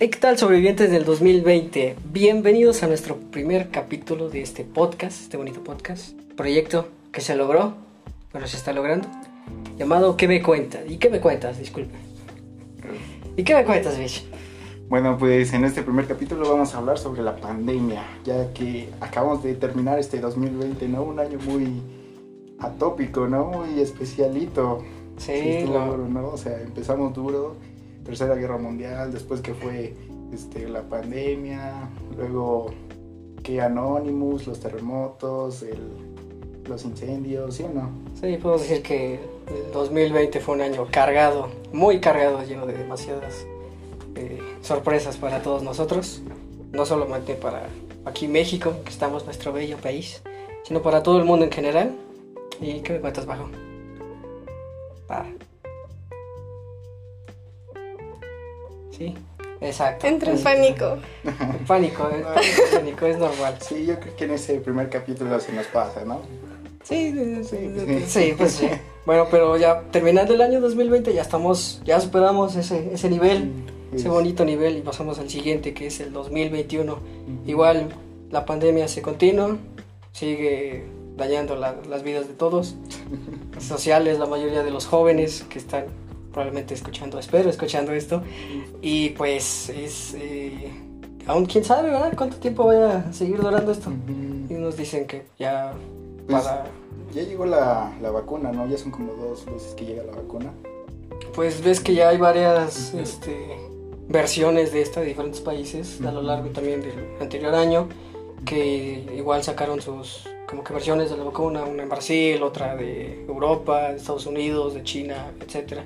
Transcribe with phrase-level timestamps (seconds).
[0.00, 1.96] Hey, ¿qué tal sobrevivientes del 2020?
[2.12, 7.74] Bienvenidos a nuestro primer capítulo de este podcast, este bonito podcast, proyecto que se logró,
[8.30, 9.08] bueno, se está logrando,
[9.76, 10.82] llamado ¿Qué me cuentas?
[10.88, 11.58] ¿Y qué me cuentas?
[11.58, 11.96] Disculpe.
[13.36, 14.22] ¿Y qué me cuentas, bicho?
[14.88, 19.42] Bueno, pues en este primer capítulo vamos a hablar sobre la pandemia, ya que acabamos
[19.42, 21.02] de terminar este 2020, ¿no?
[21.02, 21.82] Un año muy
[22.60, 23.46] atópico, ¿no?
[23.46, 24.84] Muy especialito.
[25.16, 26.28] Sí, duro, ¿no?
[26.28, 27.56] O sea, empezamos duro,
[28.08, 29.94] Tercera Guerra Mundial, después que fue
[30.32, 32.72] este, la pandemia, luego
[33.42, 36.08] que Anonymous, los terremotos, el-
[36.66, 37.90] los incendios, ¿sí o no?
[38.18, 43.46] Sí, puedo decir que el 2020 fue un año cargado, muy cargado, lleno de demasiadas
[44.14, 46.22] eh, sorpresas para todos nosotros.
[46.72, 47.66] No solamente para
[48.06, 50.22] aquí México, que estamos nuestro bello país,
[50.64, 51.94] sino para todo el mundo en general.
[52.58, 53.48] ¿Y qué me cuentas, Bajo?
[55.10, 55.24] Ah.
[58.98, 59.14] Sí,
[59.60, 60.06] exacto.
[60.06, 60.96] Entra en Es- pánico.
[61.66, 62.24] Pánico, eh,
[62.72, 63.56] pánico, es normal.
[63.60, 66.20] Sí, yo creo que en ese primer capítulo se nos pasa, ¿no?
[66.82, 68.04] Sí, sí, sí, Sí.
[68.06, 68.68] sí, pues sí.
[69.06, 73.50] Bueno, pero ya terminando el año 2020 ya estamos, ya superamos ese, ese nivel,
[73.92, 76.98] ese Es- bonito nivel y pasamos al siguiente que es el 2021.
[77.46, 77.88] Igual
[78.30, 79.56] la pandemia se continúa,
[80.12, 80.84] sigue
[81.16, 82.76] dañando la- las vidas de todos,
[83.60, 85.86] sociales, la mayoría de los jóvenes que están
[86.32, 88.22] probablemente escuchando, espero escuchando esto,
[88.82, 90.70] y pues es, eh,
[91.26, 92.12] aún quién sabe, ¿verdad?
[92.16, 93.90] ¿Cuánto tiempo vaya a seguir durando esto?
[94.48, 95.72] Y nos dicen que ya
[96.26, 96.64] Pues, para...
[97.14, 98.66] Ya llegó la, la vacuna, ¿no?
[98.66, 100.52] Ya son como dos veces que llega la vacuna.
[101.34, 103.56] Pues ves que ya hay varias este,
[104.08, 107.88] versiones de esta de diferentes países a lo largo también del anterior año
[108.44, 113.24] que igual sacaron sus como que versiones de la vacuna, una en Brasil, otra de
[113.26, 115.84] Europa, de Estados Unidos, de China, etcétera.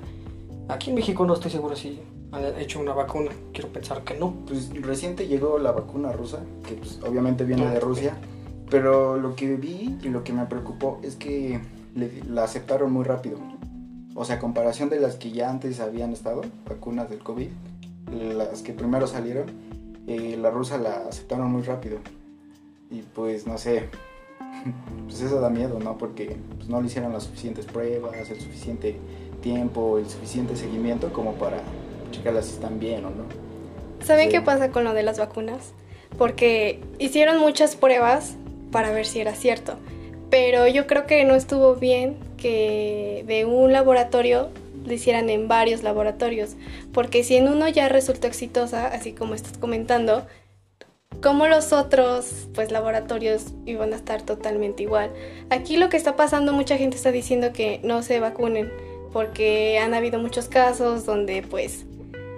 [0.69, 1.99] Aquí en México no estoy seguro si
[2.31, 4.33] han hecho una vacuna, quiero pensar que no.
[4.47, 7.83] Pues reciente llegó la vacuna rusa, que pues obviamente viene Ah, de ok.
[7.83, 8.15] Rusia,
[8.69, 11.59] pero lo que vi y lo que me preocupó es que
[11.95, 13.37] le- la aceptaron muy rápido.
[14.15, 17.49] O sea, a comparación de las que ya antes habían estado, vacunas del COVID,
[18.11, 19.47] las que primero salieron,
[20.07, 21.97] eh, la rusa la aceptaron muy rápido.
[22.89, 23.89] Y pues no sé,
[25.07, 25.97] pues eso da miedo, ¿no?
[25.97, 28.97] Porque pues, no le hicieron las suficientes pruebas, el suficiente
[29.43, 31.57] tiempo, el suficiente seguimiento como para
[32.11, 33.25] checarlas si están bien o no.
[34.03, 34.31] ¿Saben Sí.
[34.37, 35.73] qué pasa con lo de las vacunas?
[36.17, 38.35] Porque hicieron muchas pruebas
[38.71, 39.75] para ver si era cierto.
[40.29, 44.49] Pero yo creo que no estuvo bien que de un laboratorio
[44.85, 46.55] lo hicieran en varios laboratorios.
[46.91, 50.25] Porque si en uno ya resultó exitosa, así como estás comentando,
[51.21, 55.11] como los otros pues laboratorios iban a estar totalmente igual.
[55.49, 58.71] Aquí lo que está pasando, mucha gente está diciendo que no se vacunen
[59.13, 61.85] porque han habido muchos casos donde pues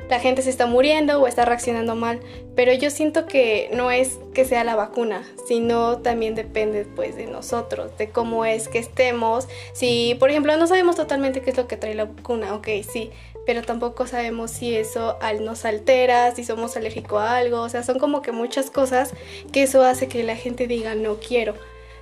[0.09, 2.19] la gente se está muriendo o está reaccionando mal,
[2.56, 7.25] pero yo siento que no es que sea la vacuna, sino también depende pues de
[7.25, 9.47] nosotros, de cómo es que estemos.
[9.74, 13.09] Si, por ejemplo, no sabemos totalmente qué es lo que trae la vacuna, ok, sí,
[13.46, 17.97] pero tampoco sabemos si eso nos altera, si somos alérgicos a algo, o sea, son
[17.97, 19.13] como que muchas cosas
[19.52, 21.56] que eso hace que la gente diga no quiero.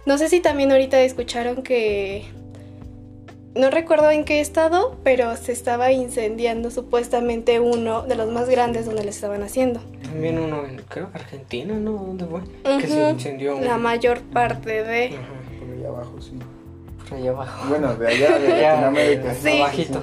[0.05, 2.25] No sé si también ahorita escucharon que
[3.56, 8.86] no recuerdo en qué estado, pero se estaba incendiando supuestamente uno de los más grandes
[8.86, 9.80] donde le estaban haciendo.
[10.03, 11.91] También uno en, creo, Argentina, ¿no?
[11.94, 12.41] ¿Dónde fue?
[12.80, 15.06] Que se incendió un- La mayor parte de...
[15.08, 15.19] Ajá,
[15.59, 16.31] Por allá abajo, sí.
[17.09, 17.69] por allá abajo.
[17.69, 19.34] Bueno, de allá, de Ya, Latinoamérica.
[19.36, 19.59] Sí.
[19.62, 20.02] Abajito.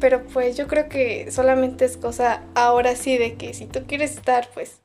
[0.00, 4.16] Pero pues yo creo que solamente es cosa ahora sí de que si tú quieres
[4.16, 4.80] estar pues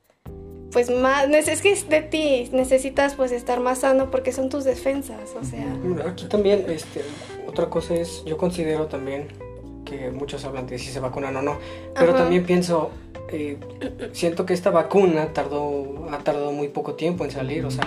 [0.77, 4.63] pues más es que es de ti, necesitas pues estar más sano porque son tus
[4.63, 5.75] defensas, o sea,
[6.07, 7.01] Aquí también, este,
[7.47, 9.27] otra cosa es, yo considero también
[9.85, 11.57] que muchos hablan de si se vacunan o no,
[11.95, 12.19] pero Ajá.
[12.19, 12.91] también pienso,
[13.31, 13.57] eh,
[14.11, 17.83] siento que esta vacuna tardó, ha tardado muy poco tiempo en salir, o sea,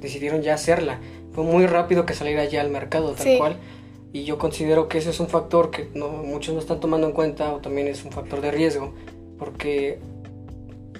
[0.00, 0.98] decidieron ya hacerla,
[1.34, 3.36] fue muy rápido que saliera ya al mercado tal Sí.
[3.36, 3.58] cual,
[4.14, 7.12] y yo considero que ese es un factor que no, muchos no están tomando en
[7.12, 8.94] cuenta o también es un factor de riesgo,
[9.38, 9.98] porque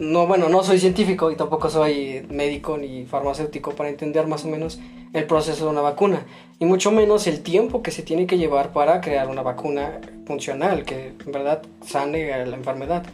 [0.01, 4.49] no, bueno, no soy científico y tampoco soy médico ni farmacéutico para entender más o
[4.49, 4.81] menos
[5.13, 6.27] el proceso de una vacuna
[6.59, 10.85] y mucho menos el tiempo que se tiene que llevar para crear una vacuna funcional
[10.85, 13.05] que en verdad sane la enfermedad.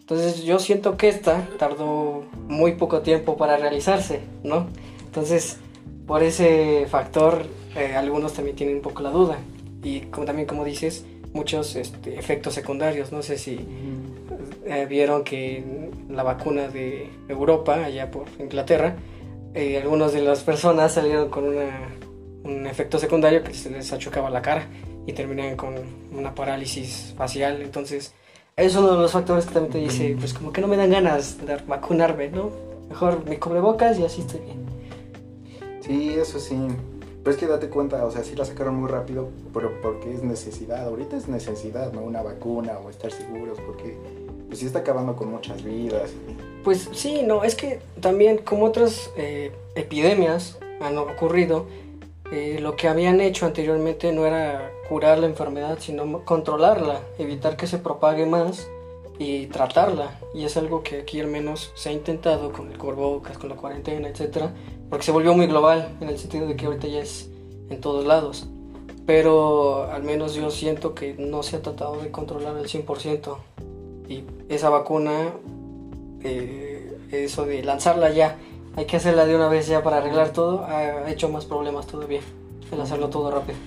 [0.00, 4.66] Entonces yo siento que esta tardó muy poco tiempo para realizarse, ¿no?
[5.06, 5.56] Entonces
[6.06, 9.38] por ese factor eh, algunos también tienen un poco la duda
[9.82, 13.58] y como, también como dices muchos este, efectos secundarios, no sé si
[14.66, 18.96] eh, vieron que la vacuna de Europa, allá por Inglaterra,
[19.54, 21.90] eh, algunas de las personas salieron con una,
[22.44, 24.66] un efecto secundario que se les achocaba la cara
[25.06, 25.74] y terminaban con
[26.12, 27.62] una parálisis facial.
[27.62, 28.14] Entonces,
[28.56, 30.90] es uno de los factores que también te dice, pues como que no me dan
[30.90, 32.50] ganas de vacunarme, ¿no?
[32.88, 34.64] Mejor me cubrebocas y así estoy bien.
[35.80, 36.56] Sí, eso sí.
[37.22, 40.22] Pero es que date cuenta, o sea, sí la sacaron muy rápido, pero porque es
[40.22, 40.86] necesidad.
[40.86, 42.02] Ahorita es necesidad, ¿no?
[42.02, 43.96] Una vacuna o estar seguros, porque
[44.46, 46.10] pues sí está acabando con muchas vidas.
[46.62, 51.66] Pues sí, no, es que también como otras eh, epidemias han ocurrido,
[52.32, 57.66] eh, lo que habían hecho anteriormente no era curar la enfermedad, sino controlarla, evitar que
[57.66, 58.66] se propague más
[59.18, 60.18] y tratarla.
[60.34, 63.56] Y es algo que aquí al menos se ha intentado con el cubrebocas, con la
[63.56, 64.52] cuarentena, etcétera,
[64.88, 67.28] porque se volvió muy global en el sentido de que ahorita ya es
[67.70, 68.46] en todos lados.
[69.06, 73.36] Pero al menos yo siento que no se ha tratado de controlar al 100%.
[74.08, 75.32] Y esa vacuna,
[76.22, 78.36] eh, eso de lanzarla ya,
[78.76, 82.20] hay que hacerla de una vez ya para arreglar todo, ha hecho más problemas todavía,
[82.72, 83.58] el hacerlo todo rápido.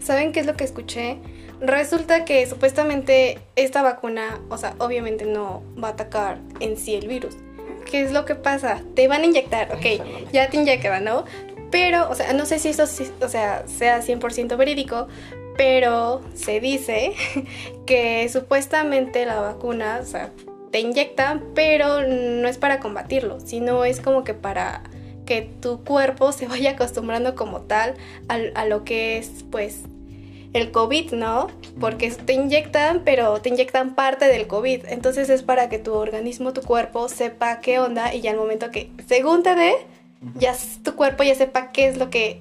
[0.00, 1.18] ¿Saben qué es lo que escuché?
[1.60, 7.08] Resulta que supuestamente esta vacuna, o sea, obviamente no va a atacar en sí el
[7.08, 7.36] virus.
[7.90, 8.82] ¿Qué es lo que pasa?
[8.94, 11.24] Te van a inyectar, ok, ya te inyectan, ¿no?
[11.70, 15.08] Pero, o sea, no sé si esto o sea, sea 100% verídico,
[15.56, 17.12] pero se dice
[17.86, 20.30] que supuestamente la vacuna, o sea,
[20.70, 24.82] te inyectan, pero no es para combatirlo, sino es como que para
[25.24, 27.94] que tu cuerpo se vaya acostumbrando como tal
[28.28, 29.82] a, a lo que es, pues,
[30.52, 31.48] el COVID, ¿no?
[31.78, 34.86] Porque te inyectan, pero te inyectan parte del COVID.
[34.88, 38.70] Entonces es para que tu organismo, tu cuerpo sepa qué onda y ya al momento
[38.70, 39.74] que, según te dé,
[40.34, 42.40] ya tu cuerpo ya sepa qué es lo que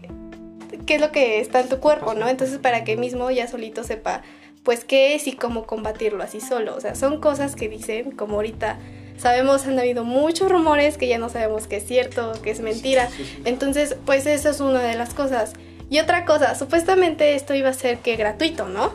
[0.86, 2.28] qué es lo que está en tu cuerpo, ¿no?
[2.28, 4.22] Entonces para que mismo ya solito sepa
[4.64, 6.76] pues qué es y cómo combatirlo así solo.
[6.76, 8.80] O sea, son cosas que dicen, como ahorita
[9.18, 13.08] sabemos, han habido muchos rumores que ya no sabemos qué es cierto, qué es mentira.
[13.46, 15.54] Entonces, pues eso es una de las cosas.
[15.90, 18.92] Y otra cosa, supuestamente esto iba a ser que gratuito, ¿no?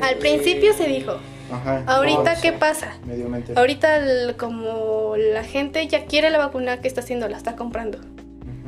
[0.00, 1.16] Al principio se dijo.
[1.50, 2.98] Ajá, Ahorita, ¿qué pasa?
[3.56, 4.00] Ahorita,
[4.36, 7.28] como la gente ya quiere la vacuna, ¿qué está haciendo?
[7.28, 7.98] La está comprando.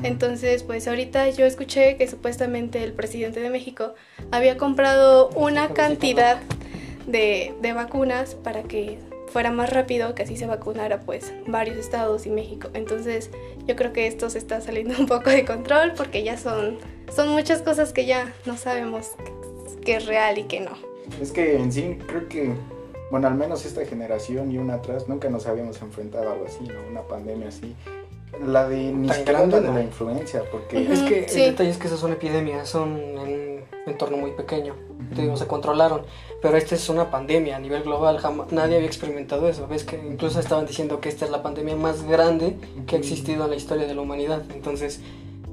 [0.02, 3.94] Entonces, pues ahorita yo escuché que supuestamente el presidente de México
[4.30, 6.40] había comprado una cantidad
[7.06, 8.98] de, de vacunas para que
[9.30, 12.68] fuera más rápido, que así se vacunara pues varios estados y México.
[12.74, 13.30] Entonces
[13.66, 16.78] yo creo que esto se está saliendo un poco de control porque ya son,
[17.14, 19.12] son muchas cosas que ya no sabemos
[19.84, 20.72] qué es real y qué no.
[21.20, 22.52] Es que en sí creo que,
[23.10, 26.64] bueno, al menos esta generación y una atrás nunca nos habíamos enfrentado a algo así,
[26.64, 26.80] ¿no?
[26.88, 27.74] Una pandemia así.
[28.46, 30.92] La de ni grande de la influencia, porque...
[30.92, 34.74] Es que el detalle es que esas son epidemias, son en un entorno muy pequeño,
[35.14, 36.02] digo, se controlaron
[36.40, 39.96] pero esta es una pandemia a nivel global, jamás, nadie había experimentado eso, ves que
[39.96, 42.56] incluso estaban diciendo que esta es la pandemia más grande
[42.86, 45.00] que ha existido en la historia de la humanidad, entonces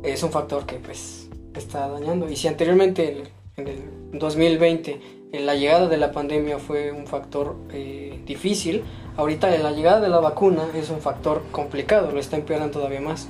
[0.04, 3.24] es un factor que pues está dañando, y si anteriormente
[3.58, 3.82] en, el
[4.14, 5.02] 2020 en
[5.32, 8.84] la llegada de la pandemia fue un factor eh, difícil,
[9.18, 13.02] ahorita en la llegada de la vacuna es un factor complicado, lo está empeorando todavía
[13.02, 13.28] más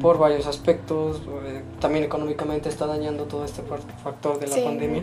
[0.00, 3.62] por varios aspectos, eh, también económicamente está dañando todo este
[4.02, 5.02] factor de la pandemia.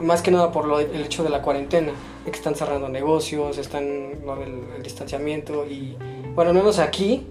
[0.00, 1.92] más que nada por lo, el hecho de la cuarentena,
[2.24, 5.96] de que están cerrando negocios, están lo del el distanciamiento y
[6.34, 7.26] bueno, al menos aquí,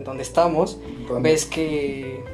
[0.00, 0.78] donde estamos,
[1.20, 2.24] ves que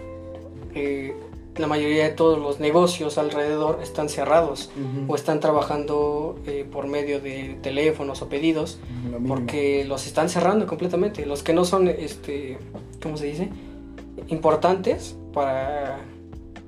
[0.74, 1.14] eh,
[1.58, 4.70] la mayoría de todos los negocios alrededor están cerrados
[5.06, 8.78] o están trabajando eh, por medio de teléfonos o pedidos
[9.26, 11.26] porque los están cerrando completamente.
[11.26, 12.58] Los que no son, este,
[13.02, 13.48] ¿cómo se dice?
[14.28, 15.98] Importantes para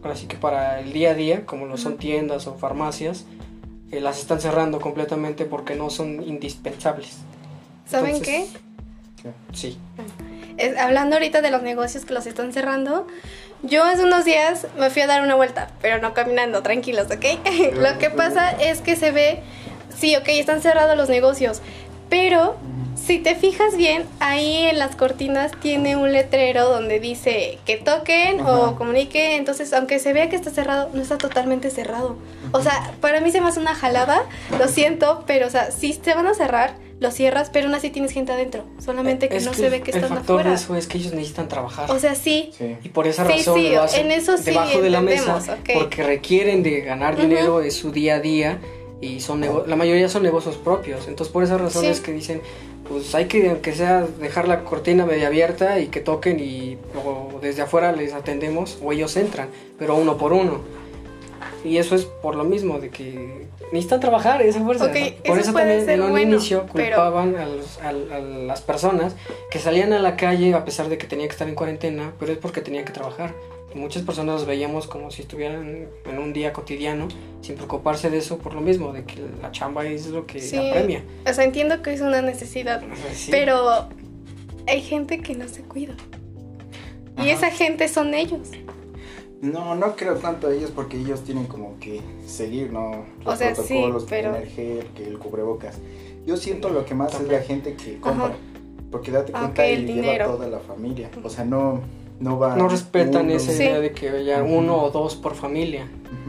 [0.05, 3.27] así que para el día a día, como lo son tiendas o farmacias,
[3.91, 7.19] eh, las están cerrando completamente porque no son indispensables.
[7.87, 8.47] ¿Saben qué?
[9.53, 9.77] Sí.
[10.79, 13.07] hablando ahorita de los negocios que los están cerrando,
[13.63, 17.25] yo hace unos días me fui a dar una vuelta, pero no caminando, tranquilos, ¿ok?
[17.75, 19.43] lo que pasa es que se ve,
[19.97, 21.61] sí, ok, están cerrados los negocios,
[22.09, 22.57] pero
[22.97, 28.41] si te fijas bien, ahí en las cortinas tiene un letrero donde dice que toquen
[28.41, 29.33] o comuniquen.
[29.33, 32.17] Entonces, aunque se vea que está cerrado, no está totalmente cerrado.
[32.53, 34.23] O sea, para mí se me hace una jalada,
[34.59, 37.91] lo siento, pero o sea, si te van a cerrar, lo cierras, pero aún así
[37.91, 38.65] tienes gente adentro.
[38.79, 40.21] Solamente que no se ve que están afuera.
[40.21, 41.91] El factor de eso es que ellos necesitan trabajar.
[41.91, 42.53] O sea, sí.
[42.85, 45.41] Y por esa razón lo hacen en eso debajo de la mesa.
[45.75, 48.61] Porque requieren de ganar dinero, de su día a día.
[49.01, 51.09] Y son la mayoría son negocios propios.
[51.09, 52.43] Entonces, por esa razón es que dicen,
[52.87, 57.39] pues hay que, aunque sea, dejar la cortina media abierta y que toquen y o
[57.41, 60.61] desde afuera les atendemos o ellos entran, pero uno por uno.
[61.65, 64.91] Y eso es por lo mismo, de que necesitan trabajar esa fuerza.
[65.27, 69.15] por eso, también en un inicio culpaban a, las personas
[69.51, 72.33] que salían a la calle a pesar de que tenían que estar en cuarentena, pero
[72.33, 73.35] es porque tenían que trabajar.
[73.73, 77.07] muchas personas los veíamos como si estuvieran en un día cotidiano,
[77.41, 80.57] sin preocuparse de eso por lo mismo, de que la chamba es lo que Sí.
[80.57, 81.05] apremia.
[81.25, 82.83] O sea, entiendo que es una necesidad,
[83.15, 83.31] Sí.
[83.31, 83.89] pero
[84.67, 85.95] hay gente que no se cuida.
[87.17, 87.31] Y Ajá.
[87.31, 88.49] esa gente son ellos.
[89.41, 93.05] No, no creo tanto a ellos porque ellos tienen como que seguir, ¿no?
[93.25, 95.79] Los O sea, sí, protocolos, pero- tener gel, que el cubrebocas.
[96.27, 97.35] Yo siento lo que más También.
[97.37, 98.27] es la gente que compra.
[98.27, 98.35] Ajá.
[98.91, 100.27] Porque date Ah, cuenta y el lleva dinero.
[100.33, 101.11] toda la familia.
[101.23, 101.81] O sea, no,
[102.19, 102.57] no va.
[102.57, 103.35] no respetan uno.
[103.35, 103.63] esa Sí.
[103.63, 105.89] idea de que haya uno o dos por familia.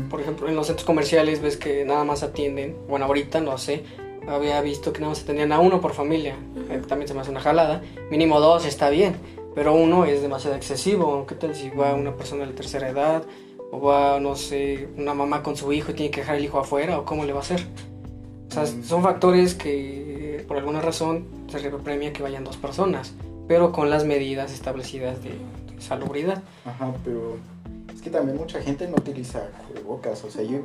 [0.09, 3.83] Por ejemplo, en los centros comerciales ves que nada más atienden, bueno, ahorita no sé,
[4.27, 6.35] había visto que nada más atendían a uno por familia.
[6.69, 7.81] Eh, También se me hace una jalada.
[8.09, 9.15] Mínimo dos está bien,
[9.55, 11.25] pero uno es demasiado excesivo.
[11.27, 13.23] ¿Qué tal si va una persona de la tercera edad?
[13.71, 16.59] O va, no sé, una mamá con su hijo y tiene que dejar el hijo
[16.59, 17.65] afuera, o cómo le va a hacer.
[18.49, 18.83] O sea, Mm.
[18.83, 23.13] son factores que por alguna razón se premia que vayan dos personas,
[23.47, 26.43] pero con las medidas establecidas de, de salubridad.
[26.65, 27.37] Ajá, pero
[27.93, 30.23] es que también mucha gente no utiliza cubrebocas.
[30.25, 30.59] O sea, yo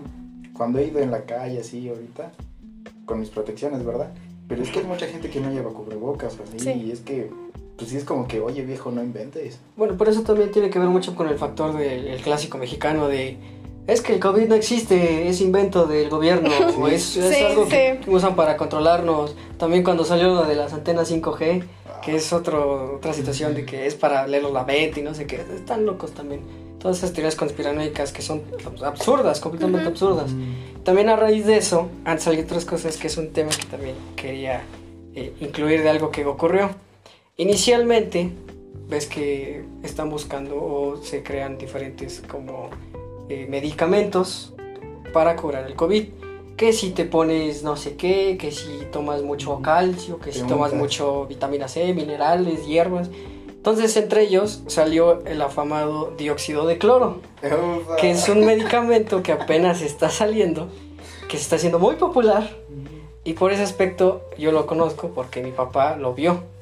[0.52, 2.32] cuando he ido en la calle así ahorita,
[3.04, 4.12] con mis protecciones, ¿verdad?
[4.48, 6.58] Pero es que hay mucha gente que no lleva cubrebocas así.
[6.58, 6.70] Sí.
[6.70, 7.30] Y es que,
[7.76, 9.58] pues sí es como que, oye viejo, no inventes.
[9.76, 13.08] Bueno, pero eso también tiene que ver mucho con el factor del el clásico mexicano
[13.08, 13.36] de
[13.86, 17.64] es que el COVID no existe, es invento del gobierno, o es, es Sí, algo
[17.64, 17.70] sí.
[17.70, 19.36] que usan para controlarnos.
[19.58, 21.62] También cuando salió lo de las antenas 5G,
[22.02, 25.26] que es otro, otra situación de que es para leerlos la mente y no sé
[25.26, 26.40] qué, están locos también.
[26.80, 28.42] Todas esas teorías conspiranoicas que son
[28.84, 30.30] absurdas, completamente absurdas.
[30.84, 33.94] También a raíz de eso han salido otras cosas que es un tema que también
[34.16, 34.62] quería
[35.14, 36.70] eh, incluir de algo que ocurrió.
[37.38, 38.30] Inicialmente,
[38.88, 42.70] ves que están buscando o se crean diferentes como
[43.28, 44.54] eh, medicamentos
[45.12, 46.08] para curar el COVID.
[46.56, 50.72] Que si te pones no sé qué, que si tomas mucho calcio, que si tomas
[50.72, 53.10] mucho vitamina C, minerales, hierbas.
[53.48, 57.20] Entonces entre ellos salió el afamado dióxido de cloro
[58.00, 60.68] que es un medicamento que apenas está saliendo,
[61.28, 62.56] que se está haciendo muy popular.
[63.24, 66.55] Y por ese aspecto yo lo conozco porque mi papá lo vio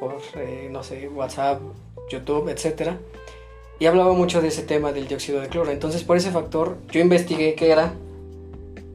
[0.00, 1.60] Por, eh, no sé, WhatsApp,
[2.10, 2.98] YouTube, etcétera
[3.78, 5.70] y hablaba mucho de ese tema del dióxido de cloro.
[5.70, 7.94] Entonces por ese factor yo investigué qué era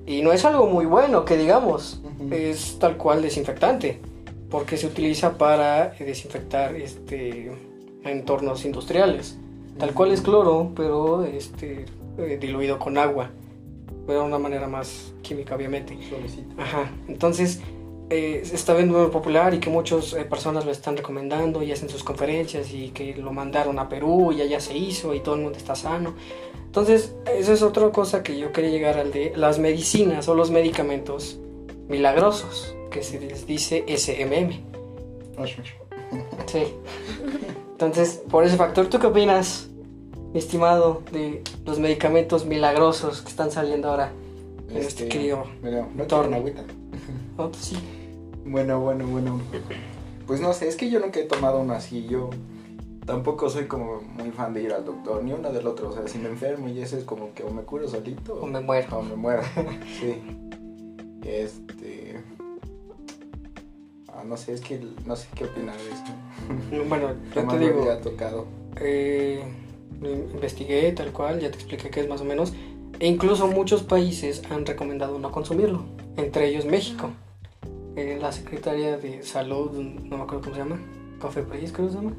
[0.05, 2.01] y no es algo muy bueno que digamos,
[2.31, 3.99] es tal cual desinfectante
[4.49, 7.51] porque se utiliza para eh, desinfectar este
[8.03, 9.37] entornos industriales.
[9.77, 11.85] Tal cual es cloro, pero este
[12.17, 13.29] eh, diluido con agua.
[14.07, 15.97] Pero de una manera más química, obviamente.
[16.57, 16.91] Ajá.
[17.07, 17.61] Entonces,
[18.09, 21.71] eh, se está viendo muy popular y que muchas eh, personas lo están recomendando y
[21.71, 25.35] hacen sus conferencias y que lo mandaron a Perú y allá se hizo y todo
[25.35, 26.15] el mundo está sano.
[26.65, 30.51] Entonces, eso es otra cosa que yo quería llegar al de las medicinas o los
[30.51, 31.39] medicamentos
[31.87, 34.51] milagrosos, que se les dice SMM.
[36.45, 36.63] Sí.
[37.71, 39.69] Entonces, por ese factor, ¿tú qué opinas,
[40.33, 44.11] mi estimado, de los medicamentos milagrosos que están saliendo ahora
[44.69, 46.63] en este, querido Pero, ¿no agüita?
[47.37, 47.77] Oh, sí.
[48.45, 49.39] Bueno, bueno, bueno.
[50.25, 52.05] Pues no sé, es que yo nunca he tomado uno así.
[52.07, 52.29] Yo
[53.05, 55.89] tampoco soy como muy fan de ir al doctor, ni uno del otro.
[55.89, 58.45] O sea, si me enfermo y eso es como que o me curo solito O
[58.45, 58.99] me muero.
[58.99, 59.41] o me muero.
[59.99, 60.15] sí.
[61.23, 62.21] Este.
[64.13, 66.83] Ah, no sé, es que no sé qué opinar de eso.
[66.87, 68.47] Bueno, yo te me digo, había tocado.
[68.77, 69.43] eh,
[70.01, 72.53] lo investigué tal cual, ya te expliqué qué es más o menos.
[72.99, 75.83] E incluso muchos países han recomendado no consumirlo,
[76.17, 77.11] entre ellos México.
[77.95, 80.79] Eh, la Secretaría de Salud, no me acuerdo cómo se llama,
[81.19, 82.13] Cofepris creo que se llama.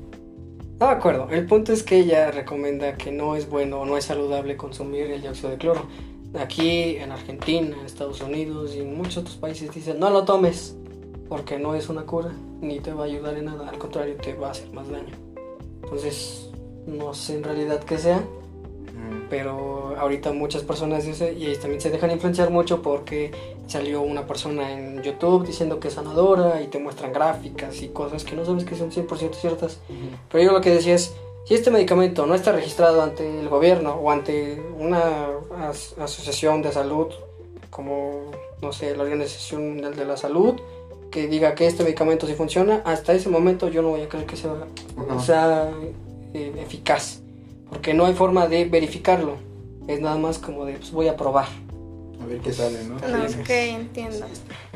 [0.81, 3.97] No me acuerdo, el punto es que ella recomienda que no es bueno o no
[3.97, 5.87] es saludable consumir el dióxido de cloro.
[6.39, 10.77] Aquí en Argentina, en Estados Unidos y en muchos otros países dicen no lo tomes
[11.29, 14.35] porque no es una cura ni te va a ayudar en nada, al contrario te
[14.35, 15.15] va a hacer más daño.
[15.83, 16.51] Entonces,
[16.87, 18.25] no sé en realidad qué sea.
[19.29, 23.31] Pero ahorita muchas personas dicen, y también se dejan influenciar mucho porque
[23.67, 28.25] salió una persona en YouTube diciendo que es sanadora y te muestran gráficas y cosas
[28.25, 29.79] que no sabes que son 100% ciertas.
[30.31, 31.13] Pero yo lo que decía es,
[31.47, 35.27] si este medicamento no está registrado ante el gobierno o ante una
[35.69, 37.07] as- asociación de salud,
[37.71, 38.23] como,
[38.63, 40.55] no sé, la Organización Mundial de la Salud,
[41.11, 44.27] que diga que este medicamento sí funciona, hasta ese momento yo no voy a creer
[44.27, 45.71] que sea
[46.35, 47.21] eh, eficaz,
[47.71, 49.37] porque no hay forma de verificarlo.
[49.89, 51.47] Es nada más como de, pues voy a probar.
[52.23, 52.97] A ver qué sale, ¿no?
[52.97, 53.39] No, Sí.
[53.41, 54.27] ok, entiendo.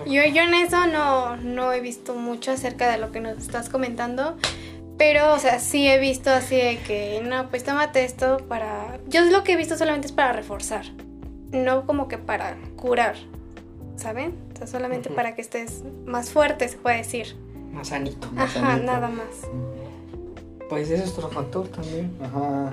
[0.06, 3.68] Yo, yo en eso no, no he visto mucho acerca de lo que nos estás
[3.68, 4.36] comentando.
[4.96, 8.98] Pero, o sea, sí he visto así de que, no, pues tómate esto para...
[9.08, 10.84] Yo lo que he visto solamente es para reforzar.
[11.50, 13.16] No como que para curar,
[13.96, 14.34] ¿saben?
[14.54, 15.16] O sea, solamente Ujú.
[15.16, 17.36] para que estés más fuerte, se puede decir.
[17.72, 18.30] Más sanito.
[18.32, 18.86] Más Ajá, sanito.
[18.86, 19.26] nada más.
[20.68, 22.10] Pues ese es otro factor también.
[22.22, 22.72] Ajá.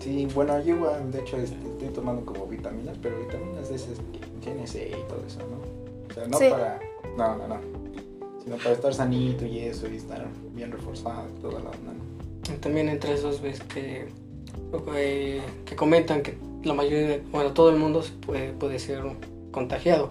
[0.00, 4.26] Sí, bueno, yo igual, de hecho, estoy tomando como vitaminas, pero vitaminas de esas que
[4.40, 6.10] tiene C y todo eso, ¿no?
[6.10, 6.46] O sea, no Sí.
[6.50, 6.80] para...
[7.16, 7.56] No, no, no.
[8.42, 12.54] Sino para estar sanito y eso, y estar bien reforzado y toda la onda, ¿no?
[12.60, 14.08] También entre esos ves que,
[14.96, 19.02] eh, que comentan que la mayoría, de- bueno, todo el mundo se puede, puede ser
[19.52, 20.08] contagiado.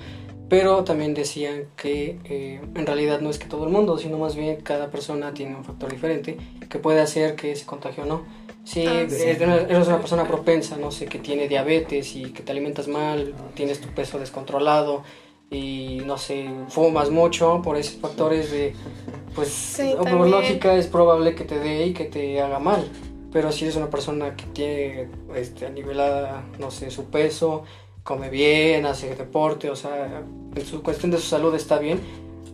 [0.49, 4.35] Pero también decían que eh, en realidad no es que todo el mundo, sino más
[4.35, 6.37] bien cada persona tiene un factor diferente
[6.69, 8.23] que puede hacer que se contagie o no.
[8.63, 9.15] Si Ah, sí.
[9.23, 13.79] eres una- persona propensa, no sé, que tiene diabetes y que te alimentas mal, tienes
[13.79, 15.03] tu peso descontrolado
[15.51, 18.73] y no sé, fumas mucho por esos factores de,
[19.35, 22.87] pues, Sí, por lógica es probable que te dé y que te haga mal.
[23.31, 27.63] Pero si eres una persona que tiene este, nivelada, no sé, su peso,
[28.03, 30.23] come bien, hace deporte, o sea,
[30.55, 31.99] en su cuestión de su salud está bien,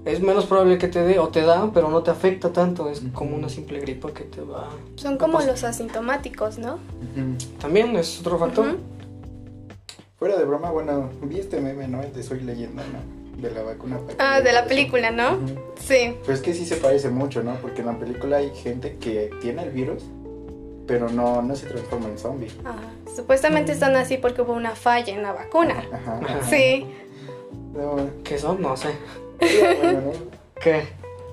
[0.05, 3.01] es menos probable que te dé o te da, pero no te afecta tanto, es
[3.13, 4.69] como una simple gripa que te va...
[4.95, 6.75] Son como los asintomáticos, ¿no?
[6.75, 7.37] Ujú.
[7.59, 8.67] También es otro factor.
[8.67, 8.77] Ujú.
[10.17, 12.01] Fuera de broma, bueno, vi este meme, ¿no?
[12.03, 13.41] El de Soy Leyenda, ¿no?
[13.41, 13.99] De la vacuna.
[14.17, 14.69] Ah, de la eso.
[14.69, 15.39] película, ¿no?
[15.79, 16.15] Sí.
[16.21, 17.55] Pero es que sí se parece mucho, ¿no?
[17.55, 20.03] Porque en la película hay gente que tiene el virus,
[20.87, 22.51] pero no, no se transforma en zombie.
[22.63, 22.77] Ajá.
[23.13, 25.83] Supuestamente están así porque hubo una falla en la vacuna.
[25.91, 26.43] Ajá.
[26.49, 26.85] Sí.
[27.75, 28.61] No, ¿Qué son?
[28.61, 28.89] No sé.
[29.39, 30.11] bueno, ¿no?
[30.61, 30.83] ¿Qué?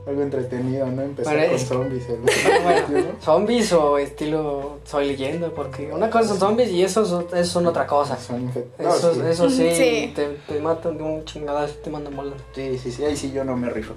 [0.07, 1.03] Algo entretenido, ¿no?
[1.03, 2.09] Empezar con es- zombies.
[2.09, 2.17] ¿no?
[2.65, 3.23] bueno, ¿no?
[3.23, 5.51] ¿Zombies o estilo soy leyenda?
[5.55, 8.17] Porque una cosa son zombies y esos, son- esos son otra cosa.
[8.17, 8.51] Son.
[8.79, 9.21] Esos, sí.
[9.29, 10.13] esos sí, Sí.
[10.17, 12.43] Te, te matan de un chingadazo te mandan volando.
[12.55, 13.95] sí, sí, sí, ahí sí yo no me rifo.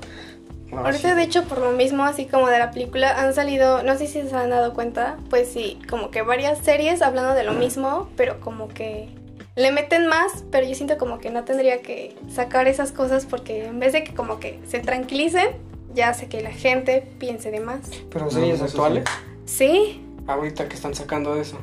[0.70, 1.16] No, Ahorita, sí.
[1.16, 4.22] de hecho, por lo mismo, así como de la película, han salido, no sé si
[4.28, 8.40] se han dado cuenta, pues sí, como que varias series hablando de lo mismo, pero
[8.42, 9.10] como que
[9.56, 13.66] le meten más, pero yo siento como que no tendría que sacar esas cosas porque
[13.66, 15.50] en vez de que como que se tranquilicen,
[15.94, 17.80] ya hace que la gente piense de más.
[18.10, 19.06] Pero No, series actuales,
[19.46, 21.58] Sí, ahorita que están sacando eso.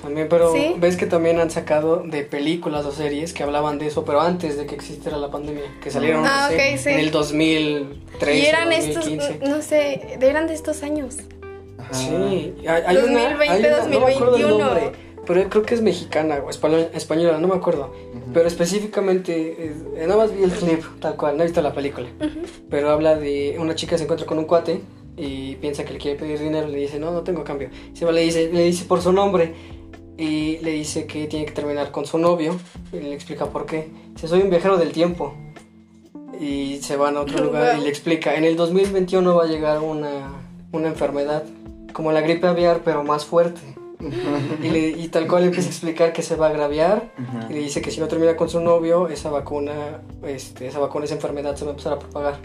[0.00, 0.74] También, pero Sí.
[0.78, 4.56] ves que también han sacado de películas o series que hablaban de eso, pero antes
[4.56, 6.88] de que existiera la pandemia, que salieron no Ah, sé, ok, sí.
[6.90, 9.48] en el 2013, y eran estos, 2015.
[9.48, 11.16] no sé, eran de estos años.
[11.78, 11.92] Ajá.
[11.92, 14.58] Sí, hay, hay una, 2020, hay una- no me acuerdo el 2021.
[14.64, 14.92] nombre,
[15.26, 17.92] pero creo que es mexicana o española, no me acuerdo.
[18.32, 19.74] Pero específicamente, eh,
[20.06, 22.08] nada más vi el clip, tal cual, no he visto la película.
[22.70, 24.80] Pero habla de una chica se encuentra con un cuate
[25.16, 27.70] y piensa que le quiere pedir dinero, le dice, no, no tengo cambio.
[27.94, 29.54] Se va, le dice, le dice por su nombre
[30.16, 32.56] y le dice que tiene que terminar con su novio
[32.92, 33.88] y le explica por qué.
[34.14, 35.34] Dice, soy un viajero del tiempo.
[36.38, 39.80] Y se van a otro lugar y le explica, en el 2021 va a llegar
[39.80, 40.34] una,
[40.72, 41.44] una enfermedad
[41.94, 43.60] como la gripe aviar, pero más fuerte.
[44.62, 47.12] Y, le- y tal cual le empieza a explicar que se va a agraviar
[47.48, 51.06] y le dice que si no termina con su novio, esa vacuna, este, esa vacuna,
[51.06, 52.38] esa enfermedad se va a empezar a propagar.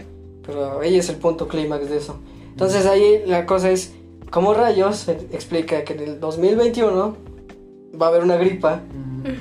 [0.46, 2.16] Pero ella es el punto clímax de eso.
[2.50, 3.92] Entonces ahí la cosa es,
[4.30, 7.16] ¿cómo rayos explica que en el 2021
[8.00, 8.80] va a haber una gripa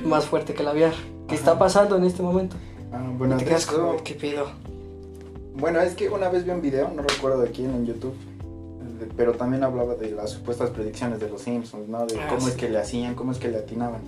[0.05, 0.93] más fuerte que la aviar?
[1.27, 2.55] ¿Qué está pasando en este momento?
[2.93, 4.47] Ah, bueno, te quedas como, ¿qué pido?
[5.55, 8.13] Bueno, es que una vez vi un video, no recuerdo de quién en YouTube,
[9.01, 12.05] de- pero también hablaba de las supuestas predicciones de los Simpsons, ¿no?
[12.05, 12.49] De Ah, cómo sí.
[12.51, 14.01] es que le hacían, cómo es que le atinaban.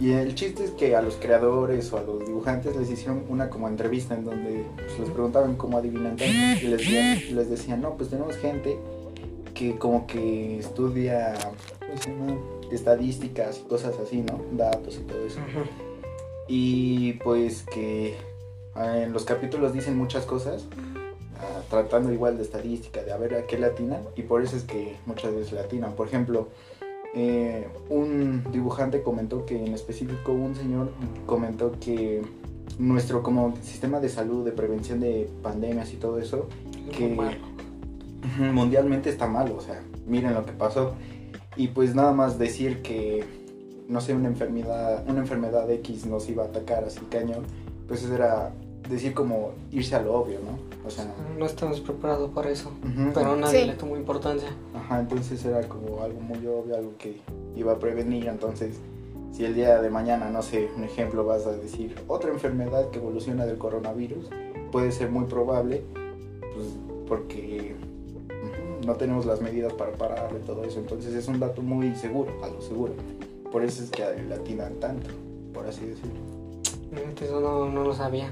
[0.00, 3.48] Y el chiste es que a los creadores o a los dibujantes les hicieron una
[3.50, 7.80] como entrevista en donde pues, les preguntaban cómo adivinan tanto y les, decían- les decían,
[7.80, 8.76] no, pues tenemos gente
[9.54, 11.34] que como que estudia,
[11.78, 12.36] ¿cómo se llama?
[12.72, 14.40] Estadísticas y cosas así, ¿no?
[14.56, 15.38] Datos y todo eso.
[15.38, 15.68] Ujú.
[16.48, 18.16] Y pues que
[18.74, 20.64] ah, en los capítulos dicen muchas cosas,
[21.74, 24.96] tratando igual de estadística, de a ver a qué latinan, y por eso es que
[25.06, 25.94] muchas veces latinan.
[25.94, 26.48] Por ejemplo,
[27.14, 30.90] eh, un dibujante comentó que en específico un señor
[31.26, 32.22] comentó que
[32.78, 36.48] nuestro como sistema de salud, de prevención de pandemias y todo eso,
[36.96, 37.16] que
[38.52, 40.94] mundialmente está mal, o sea, miren lo que pasó.
[41.56, 43.24] Y pues nada más decir que,
[43.88, 47.44] no sé, una enfermedad, una enfermedad X nos iba a atacar así cañón,
[47.86, 48.52] pues eso era
[48.88, 50.73] decir como irse a lo obvio, ¿no?
[50.86, 51.06] O sea,
[51.38, 52.68] No estamos preparados para eso.
[52.82, 53.66] ujú, Pero nadie Sí.
[53.66, 54.48] le tomó importancia.
[54.74, 57.20] ajá, entonces era como algo muy obvio, algo que
[57.56, 58.76] iba a prevenir, entonces
[59.32, 62.98] si el día de mañana, no sé, un ejemplo, vas a decir otra enfermedad que
[62.98, 64.28] evoluciona del coronavirus,
[64.70, 65.82] puede ser muy probable,
[66.54, 66.66] pues
[67.08, 67.74] porque
[68.86, 72.48] no tenemos las medidas para pararle todo eso, entonces es un dato muy seguro, a
[72.48, 72.92] lo seguro.
[73.50, 75.08] Por eso es que le atinan tanto,
[75.54, 76.20] por así decirlo.
[76.92, 78.28] Entonces no, no lo sabía.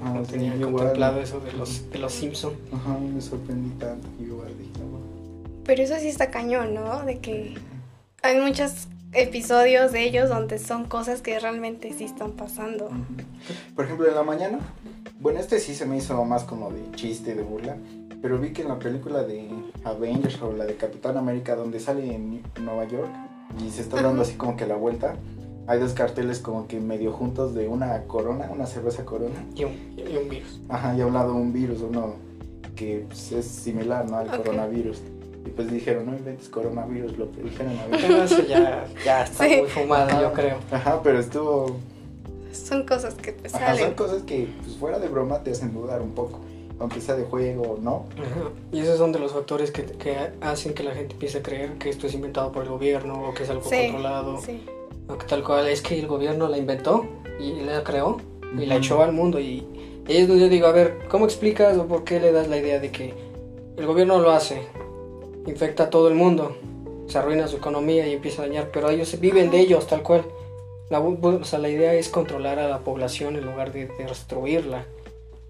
[0.00, 2.54] Ajá, No sí, tenía yo igual, contemplado eso de los, de los Simpson.
[2.72, 5.06] Ajá, me sorprendí tanto, yo igual dije, no, bueno.
[5.64, 7.04] Pero eso sí está cañón, ¿no?
[7.04, 7.54] De que
[8.22, 12.90] hay muchos episodios de ellos donde son cosas que realmente sí están pasando.
[13.74, 14.58] Por ejemplo, en la mañana,
[15.20, 17.76] bueno, este sí se me hizo más como de chiste, de burla,
[18.20, 19.48] pero vi que en la película de
[19.84, 23.10] Avengers o la de Capitán América, donde sale en Nueva York,
[23.64, 25.16] y se está dando así como que la vuelta.
[25.68, 29.34] Hay dos carteles como que medio juntos de una corona, una cerveza corona.
[29.54, 30.60] Y un, y un virus.
[30.68, 32.14] Ajá, y a un lado un virus, uno
[32.76, 34.18] que pues, es similar, ¿no?
[34.18, 34.98] Al coronavirus.
[35.44, 38.00] Y pues dijeron, no inventes coronavirus, lo predijeron a ver.
[38.00, 39.56] Pero eso ya, ya está Sí.
[39.60, 40.58] muy fumado, yo creo.
[40.70, 41.76] Ajá, pero estuvo...
[42.52, 43.94] Son cosas que te Ajá, son salen.
[43.94, 46.40] cosas que pues, fuera de broma te hacen dudar un poco.
[46.78, 48.04] Aunque sea de juego, ¿no?
[48.18, 48.50] Ajá.
[48.72, 51.72] Y esos son de los factores que, que hacen que la gente empiece a creer
[51.78, 54.40] que esto es inventado por el gobierno o que es algo Sí, controlado.
[54.42, 54.64] sí.
[55.28, 57.06] Tal cual es que el gobierno la inventó
[57.40, 58.18] y la creó
[58.58, 59.40] y la echó al mundo.
[59.40, 59.66] Y
[60.08, 62.58] ahí es donde yo digo, a ver, ¿cómo explicas o por qué le das la
[62.58, 63.14] idea de que
[63.76, 64.62] el gobierno lo hace?
[65.46, 66.56] Infecta a todo el mundo,
[67.06, 70.24] se arruina su economía y empieza a dañar, pero ellos viven de ellos tal cual.
[70.90, 74.84] La, o sea, la idea es controlar a la población en lugar de, de destruirla.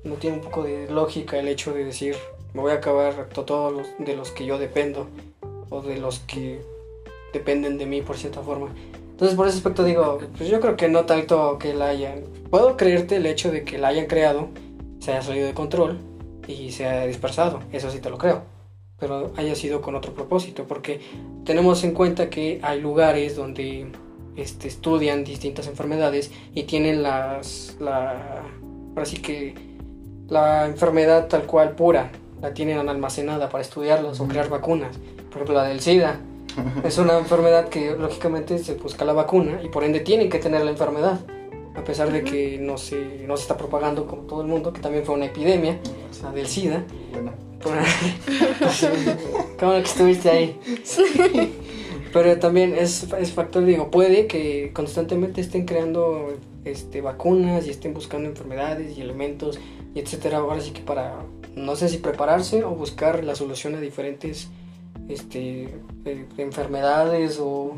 [0.04, 2.14] No tiene un poco de lógica el hecho de decir,
[2.54, 5.08] me voy a acabar to- todos los de los que yo dependo
[5.68, 6.60] o de los que
[7.32, 8.68] dependen de mí por cierta forma.
[9.16, 12.24] Entonces por ese aspecto digo, pues yo creo que no tanto que la hayan...
[12.50, 14.50] Puedo creerte el hecho de que la hayan creado,
[14.98, 15.96] se haya salido de control
[16.46, 18.42] y se haya dispersado, eso sí te lo creo.
[18.98, 21.00] Pero haya sido con otro propósito, porque
[21.46, 23.90] tenemos en cuenta que hay lugares donde
[24.36, 27.78] este, estudian distintas enfermedades y tienen las...
[27.80, 28.42] La,
[28.90, 29.54] ahora sí que
[30.28, 32.10] la enfermedad tal cual pura,
[32.42, 34.98] la tienen almacenada para estudiarlas o crear vacunas.
[35.30, 36.20] Por ejemplo, la del SIDA,
[36.84, 40.64] es una enfermedad que lógicamente se busca la vacuna y por ende tienen que tener
[40.64, 41.20] la enfermedad.
[41.74, 44.80] A pesar de que no se, no se está propagando como todo el mundo, que
[44.80, 45.78] también fue una epidemia,
[46.22, 46.84] la del SIDA.
[47.12, 47.32] Bueno,
[49.60, 50.58] bueno que estuviste ahí.
[52.12, 56.32] Pero también es, es factor, digo, puede que constantemente estén creando
[56.64, 59.58] este, vacunas y estén buscando enfermedades y elementos
[59.94, 60.38] y etcétera.
[60.38, 61.14] Ahora sí que para,
[61.54, 64.48] no sé si prepararse o buscar la solución a diferentes
[65.08, 65.74] este,
[66.38, 67.74] enfermedades o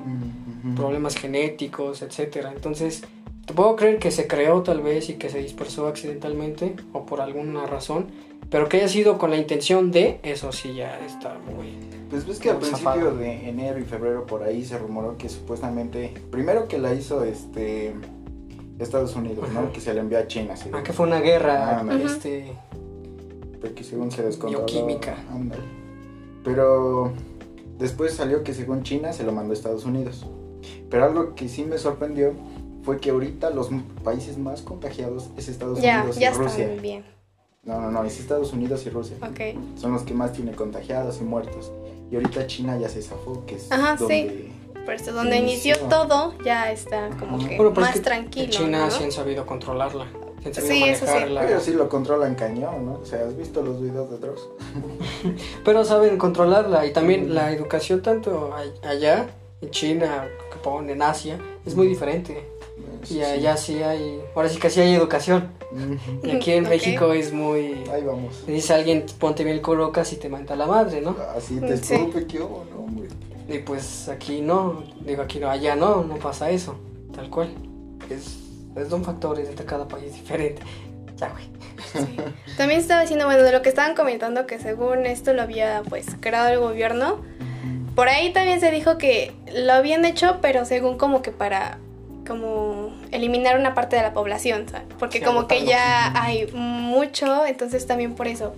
[0.76, 2.52] problemas genéticos, etcétera.
[2.54, 3.02] Entonces,
[3.46, 7.20] te puedo creer que se creó tal vez y que se dispersó accidentalmente o por
[7.20, 8.06] alguna razón,
[8.50, 11.74] pero que haya sido con la intención de, eso sí ya está muy...
[12.10, 16.14] Pues ves que al principio de enero y febrero por ahí se rumoró que supuestamente,
[16.30, 17.94] primero que la hizo este
[18.78, 19.60] Estados Unidos, Ajá.
[19.62, 19.72] ¿no?
[19.72, 22.52] Que se la envió a China, así Ah, que fue una guerra, Ah, este...
[23.60, 24.64] porque según se descontroló.
[24.66, 25.16] Bioquímica.
[25.30, 25.62] Ándale.
[26.48, 27.12] Pero
[27.78, 30.26] después salió que según China se lo mandó a Estados Unidos.
[30.90, 32.32] Pero algo que sí me sorprendió
[32.82, 33.68] fue que ahorita los
[34.02, 36.64] países más contagiados es Estados Ya, Unidos ya y Rusia.
[36.64, 37.04] están bien.
[37.64, 39.16] No, no, no, es Estados Unidos y Rusia.
[39.20, 39.58] Ok.
[39.78, 41.70] Son los que más tienen contagiados y muertos.
[42.10, 44.50] Y ahorita China ya se zafó, que es Ajá, donde...
[44.86, 45.74] Por eso, donde Inició.
[45.74, 48.48] inició todo, ya está como que Bueno, pero es más que tranquilo.
[48.50, 48.90] China ¿no?
[48.90, 50.06] sí han sabido controlarla,
[50.44, 51.12] sí sabido Sí, eso sí.
[51.12, 51.40] manejarla.
[51.46, 53.00] Pero sí lo controlan cañón, ¿no?
[53.02, 54.48] O sea, ¿has visto los videos de Dross?
[55.64, 58.50] Pero saben controlarla y también la educación tanto
[58.82, 59.28] allá,
[59.60, 62.46] en China, Japón, en Asia, es muy diferente.
[63.10, 65.50] Y allá sí hay, ahora sí que sí hay educación.
[66.24, 66.70] Y aquí en Ok.
[66.70, 67.84] México es muy...
[67.92, 68.42] Ahí vamos.
[68.46, 71.16] Le dice a alguien, ponte bien el cubrebocas y te manta la madre, ¿no?
[71.36, 71.94] Así te Sí.
[71.94, 72.64] escupe, ¿qué hubo?
[72.70, 73.08] No, hombre.
[73.48, 76.74] Y pues aquí no, digo aquí no, allá no, no pasa eso,
[77.14, 77.54] tal cual.
[78.10, 78.36] Es
[78.86, 80.62] son factores de cada país diferente.
[81.16, 81.46] Ya, güey.
[82.56, 86.06] También estaba diciendo, bueno, de lo que estaban comentando, que según esto lo había pues
[86.20, 87.20] creado el gobierno.
[87.94, 91.78] Por ahí también se dijo que lo habían hecho, pero según como que para
[92.26, 94.86] como eliminar una parte de la población, ¿sabes?
[94.98, 98.54] Porque Sí, como que ya hay mucho, entonces también por eso.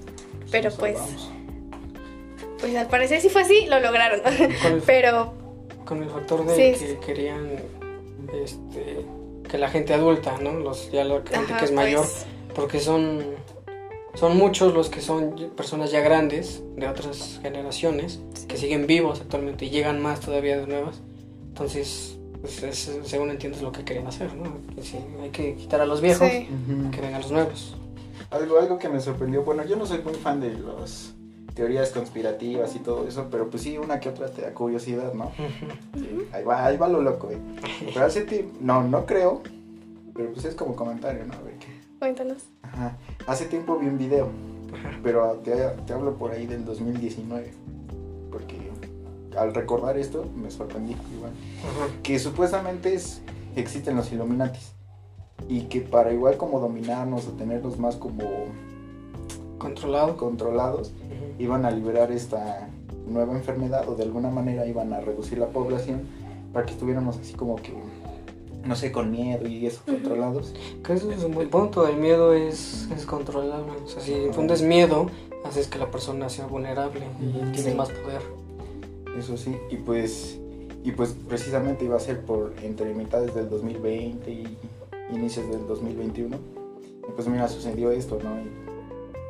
[0.51, 0.99] Pero pues,
[2.59, 4.21] pues al parecer sí fue así, lo lograron.
[4.21, 4.33] Con
[4.73, 5.33] el, Pero
[5.85, 7.57] con el factor de Sí, que querían
[8.45, 9.07] este,
[9.51, 10.53] que la gente adulta, ¿no?
[10.53, 13.21] Los, ya la gente ajá, que es mayor, pues, porque son,
[14.15, 19.65] son muchos los que son personas ya grandes de otras generaciones que siguen vivos actualmente
[19.67, 21.01] y llegan más todavía de nuevas.
[21.49, 24.57] Entonces, pues es- según entiendo es lo que querían hacer, ¿no?
[24.75, 26.49] Que sí, hay que quitar a los viejos, sí.
[26.93, 27.77] Que vengan los nuevos.
[28.31, 31.15] Algo, algo que me sorprendió, bueno, yo no soy muy fan de las
[31.55, 35.33] teorías conspirativas y todo eso, pero pues sí, una que otra te da curiosidad, ¿no?
[35.95, 37.39] Sí, ahí va, ahí va lo loco, eh.
[37.93, 39.43] Pero hace tiempo, no, no creo,
[40.15, 41.35] pero pues es como comentario, ¿no?
[41.35, 41.67] A ver qué.
[41.99, 42.45] Cuéntanos.
[42.63, 42.97] Ajá.
[43.27, 44.29] Hace tiempo vi un video,
[45.03, 45.53] pero te,
[45.87, 47.53] te hablo por ahí del 2019,
[48.31, 48.57] porque
[49.37, 51.33] al recordar esto me sorprendí igual.
[51.61, 51.93] Ajá.
[52.03, 53.21] Que supuestamente es,
[53.57, 54.73] existen los Illuminatis
[55.49, 58.47] y que para igual como dominarnos o tenernos más como
[59.59, 60.17] Controlado.
[60.17, 61.20] controlados, Ujú.
[61.41, 62.69] Iban a liberar esta
[63.09, 66.03] nueva enfermedad o de alguna manera iban a reducir la población
[66.53, 67.73] para que estuviéramos así como que,
[68.65, 70.53] no sé, con miedo y eso, controlados.
[70.85, 73.73] Que eso es un buen punto, el miedo es, es controlable.
[73.85, 75.07] O sea, si infundes miedo,
[75.45, 77.75] haces que la persona sea vulnerable y tiene Sí.
[77.77, 78.21] más poder.
[79.19, 80.37] Eso sí, y pues
[80.83, 84.57] Y pues precisamente iba a ser por entre mitades del 2020 y
[85.13, 86.37] inicios del 2021.
[87.07, 88.31] Y pues mira, sucedió esto, ¿no?
[88.41, 88.51] Y,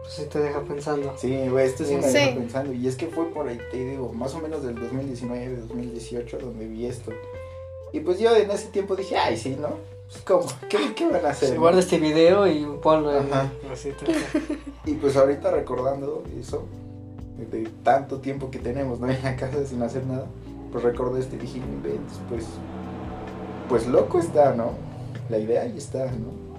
[0.03, 1.13] Pues sí te deja pensando.
[1.17, 2.15] sí, güey, esto sí me Sí.
[2.19, 2.73] dejó pensando.
[2.73, 6.67] Y es que fue por ahí, te digo, más o menos del 2019, 2018, donde
[6.67, 7.13] vi esto.
[7.93, 9.69] Y pues yo en ese tiempo dije, ay, sí, ¿no?
[10.11, 10.47] Pues, ¿cómo?
[10.69, 11.51] ¿Qué, qué van a hacer?
[11.51, 11.61] Sí, no?
[11.61, 13.29] guarda este video y ponlo en
[14.87, 16.65] Y pues ahorita recordando eso,
[17.51, 19.09] de tanto tiempo que tenemos, ¿no?
[19.11, 20.27] En la casa sin hacer nada,
[20.73, 22.47] pues recordé este y dije, "No inventes, pues,
[23.69, 24.73] pues loco está, ¿no?
[25.29, 26.50] La idea ahí está, ¿no?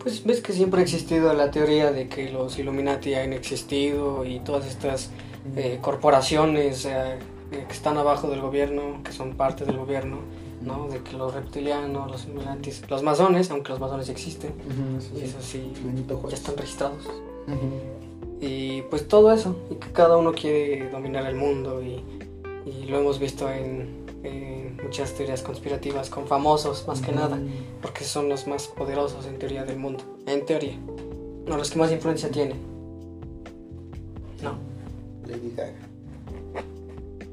[0.00, 4.40] Pues ves que siempre ha existido la teoría de que los Illuminati han existido y
[4.40, 5.10] todas estas
[5.56, 7.18] eh, corporaciones eh,
[7.50, 10.18] que están abajo del gobierno, que son parte del gobierno,
[10.62, 10.88] ¿no?
[10.88, 15.18] De que los reptilianos, los Illuminati, los masones, aunque los masones existen, Ujú, sí, y
[15.18, 15.24] sí.
[15.24, 15.72] eso sí,
[16.28, 17.06] ya están registrados.
[17.46, 17.98] Ujú.
[18.40, 22.02] Y pues todo eso, y que cada uno quiere dominar el mundo y,
[22.66, 27.38] y lo hemos visto en, en muchas teorías conspirativas con famosos más que nada,
[27.82, 30.78] porque son los más poderosos en teoría del mundo, en teoría,
[31.46, 32.58] no los que más influencia tienen.
[34.42, 34.58] No,
[35.26, 35.74] Lady Gaga.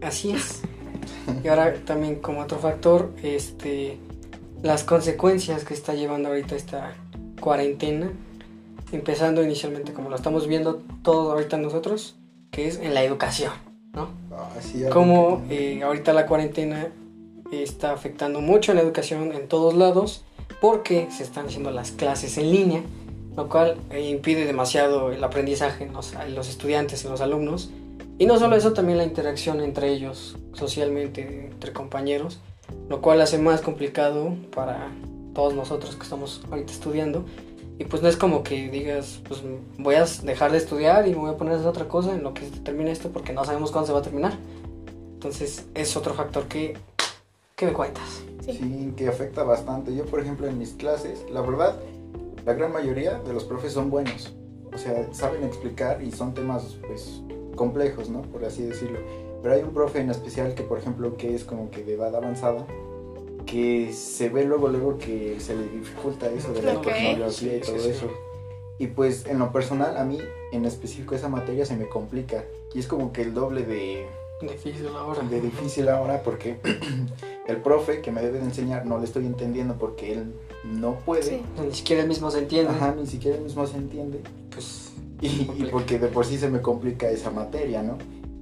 [0.01, 0.61] así es.
[1.43, 3.97] Y ahora también como otro factor, este,
[4.61, 6.95] las consecuencias que está llevando ahorita esta
[7.39, 8.11] cuarentena,
[8.91, 12.15] empezando inicialmente como lo estamos viendo todos ahorita nosotros,
[12.51, 13.53] que es en la educación,
[13.93, 14.09] ¿no?
[14.37, 14.49] Ah,
[14.91, 16.91] Como eh, ahorita la cuarentena
[17.51, 20.23] está afectando mucho en la educación en todos lados
[20.59, 22.81] porque se están haciendo las clases en línea,
[23.35, 27.69] lo cual eh, impide demasiado el aprendizaje en los, en los estudiantes, en los alumnos.
[28.17, 32.39] Y no solo eso, también la interacción entre ellos socialmente, entre compañeros,
[32.89, 34.89] lo cual hace más complicado para
[35.33, 37.25] todos nosotros que estamos ahorita estudiando.
[37.77, 39.41] Y pues no es como que digas, pues
[39.77, 42.23] voy a dejar de estudiar y me voy a poner a hacer otra cosa en
[42.23, 44.37] lo que se termine esto porque no sabemos cuándo se va a terminar.
[45.13, 46.77] Entonces es otro factor que,
[47.55, 48.23] que me cuentas.
[48.45, 48.53] Sí.
[48.53, 49.93] Sí, que afecta bastante.
[49.93, 51.75] Yo, por ejemplo, en mis clases, la verdad,
[52.45, 54.33] la gran mayoría de los profes son buenos.
[54.73, 57.21] O sea, saben explicar y son temas, pues,
[57.55, 58.21] complejos, ¿no?
[58.21, 58.99] Por así decirlo.
[59.41, 62.15] Pero hay un profe en especial que, por ejemplo, que es como que de edad
[62.15, 62.65] avanzada,
[63.45, 66.83] que se ve luego, luego que se le dificulta eso de la Ok.
[66.85, 67.89] tecnología y todo sí, sí.
[67.89, 68.09] eso.
[68.77, 70.17] Y pues, en lo personal, a mí,
[70.51, 72.43] en específico, esa materia se me complica.
[72.73, 74.05] Y es como que el doble de,
[74.41, 75.21] Difícil ahora.
[75.23, 76.57] de difícil ahora porque
[77.47, 80.33] el profe que me debe de enseñar no le estoy entendiendo porque él
[80.65, 81.23] no puede.
[81.23, 81.41] Sí.
[81.65, 82.69] Ni siquiera el mismo se entiende.
[82.71, 84.19] Ajá, ni siquiera él mismo se entiende.
[84.51, 87.97] Pues Y, y porque de por sí se me complica esa materia, ¿no?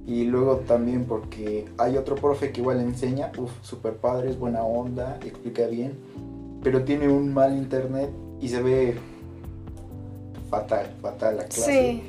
[0.06, 4.62] Y luego también porque hay otro profe que igual enseña, uff, super padre, es buena
[4.62, 5.94] onda, explica bien,
[6.62, 8.98] pero tiene un mal internet y se ve
[10.50, 11.72] fatal, fatal la clase.
[11.72, 12.02] Sí.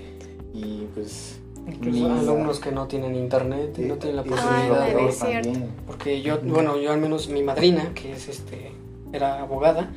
[0.53, 1.39] Y pues...
[1.67, 5.13] incluso alumnos que no tienen internet y no tienen la posibilidad de...
[5.13, 5.69] también.
[5.88, 8.71] Porque yo, bueno, yo al menos mi madrina, que es este,
[9.13, 9.89] era abogada,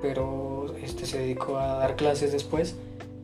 [0.00, 2.76] pero este se dedicó a dar clases después.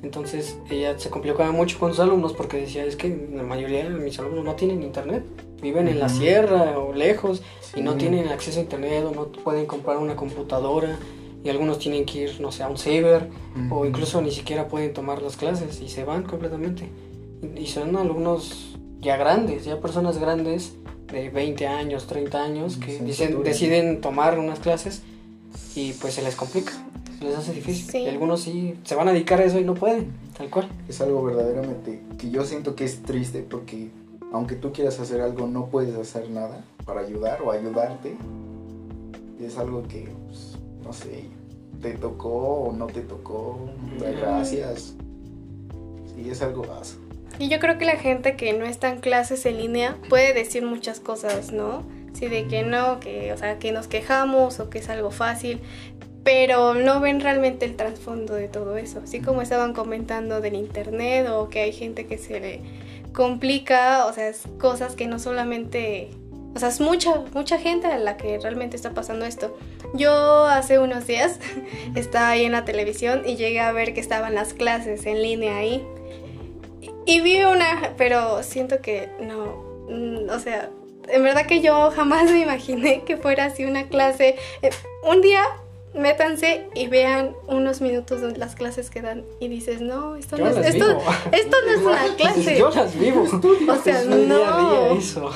[0.02, 3.90] Entonces ella se complicaba mucho con sus alumnos porque decía, es que la mayoría de
[3.90, 5.24] mis alumnos no tienen internet,
[5.61, 7.42] viven en la sierra o lejos
[7.74, 10.96] y no tienen acceso a internet o no pueden comprar una computadora.
[11.44, 13.28] Y algunos tienen que ir, no sé, a un ciber
[13.70, 13.87] o Ujú.
[13.87, 16.88] incluso ni siquiera pueden tomar las clases y se van completamente.
[17.56, 20.74] Y son alumnos ya grandes, ya personas grandes
[21.12, 25.02] de 20 años, 30 años que dicen, deciden tomar unas clases
[25.76, 26.72] y pues se les complica,
[27.18, 27.90] se les hace difícil.
[27.90, 27.98] Sí.
[27.98, 30.68] Y algunos sí se van a dedicar a eso y no pueden, tal cual.
[30.88, 33.90] Es algo verdaderamente que yo siento que es triste porque
[34.33, 38.16] aunque tú quieras hacer algo no puedes hacer nada para ayudar o ayudarte.
[39.38, 41.24] Y es algo que, pues, no sé,
[41.83, 44.94] te tocó o no te tocó, gracias.
[46.14, 46.96] Sí, es algo más.
[47.38, 50.64] Y yo creo que la gente que no está en clases en línea puede decir
[50.64, 51.83] muchas cosas, ¿no?
[52.14, 55.61] Sí, de que no, que, o sea, que nos quejamos o que es algo fácil,
[56.26, 58.98] pero no ven realmente el trasfondo de todo eso.
[59.04, 62.60] Así como estaban comentando del internet o que hay gente que se le
[63.12, 66.10] complica, o sea, es cosas que no solamente,
[66.56, 69.56] o sea, es mucha, mucha gente a la que realmente está pasando esto.
[69.94, 71.38] Yo hace unos días
[71.94, 75.58] estaba ahí en la televisión y llegué a ver que estaban las clases en línea
[75.58, 75.86] ahí.
[77.06, 80.70] Y vi una, pero siento que no, mm, o sea,
[81.06, 84.34] en verdad que yo jamás me imaginé que fuera así una clase.
[84.62, 84.70] Eh,
[85.04, 85.44] un día
[85.96, 90.46] métanse y vean unos minutos de las clases que dan y dices, no, esto, no
[90.48, 90.98] es, esto,
[91.32, 92.59] esto no es una clase.
[92.59, 93.24] Yo las vivo.
[93.68, 94.96] O sea, día día no.
[94.96, 95.30] eso.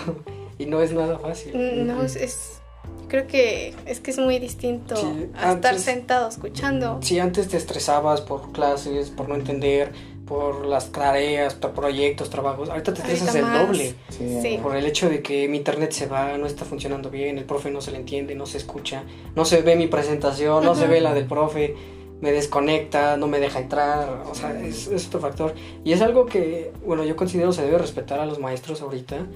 [0.58, 1.86] Y no es nada fácil.
[1.86, 2.60] No, es, es-
[3.08, 6.98] creo que es que es muy distinto Sí, a estar sentado escuchando.
[7.02, 9.92] Si antes te estresabas por clases, por no entender,
[10.30, 12.70] por las tareas, por proyectos, trabajos.
[12.70, 13.96] Ahorita te estresas el doble.
[14.10, 14.38] Sí.
[14.40, 14.60] Sí.
[14.62, 17.68] Por el hecho de que mi internet se va, no está funcionando bien, el profe
[17.72, 19.02] no se le entiende, no se escucha,
[19.34, 21.74] no se ve mi presentación, no se ve la del profe,
[22.20, 25.52] me desconecta, no me deja entrar, o sea, es, es otro factor.
[25.82, 29.26] Y es algo que, bueno, yo considero se debe respetar a los maestros ahorita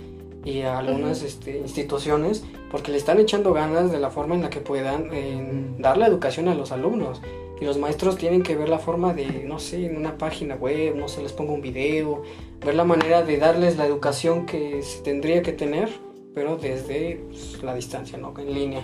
[0.44, 1.26] y a algunas Ujú.
[1.26, 5.82] este, instituciones porque le están echando ganas de la forma en la que puedan en
[5.82, 7.20] dar la educación a los alumnos.
[7.60, 10.96] Y los maestros tienen que ver la forma de, no sé, en una página web,
[10.96, 12.22] no sé, les pongo un video,
[12.64, 15.88] ver la manera de darles la educación que se tendría que tener,
[16.34, 18.34] pero desde pues, la distancia, ¿no?
[18.38, 18.82] En línea,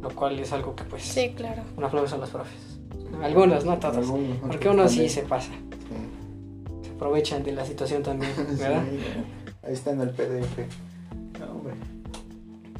[0.00, 1.02] lo cual es algo que pues...
[1.02, 1.62] Sí, claro.
[1.76, 2.78] Un aplauso a los profes.
[3.22, 3.72] Algunos, no.
[3.72, 6.88] Algunos, Porque uno sí se pasa, Sí.
[6.88, 8.84] se aprovechan de la situación también, ¿verdad?
[8.88, 8.98] Sí,
[9.64, 10.58] Ahí está en el PDF.
[11.38, 11.74] No, hombre.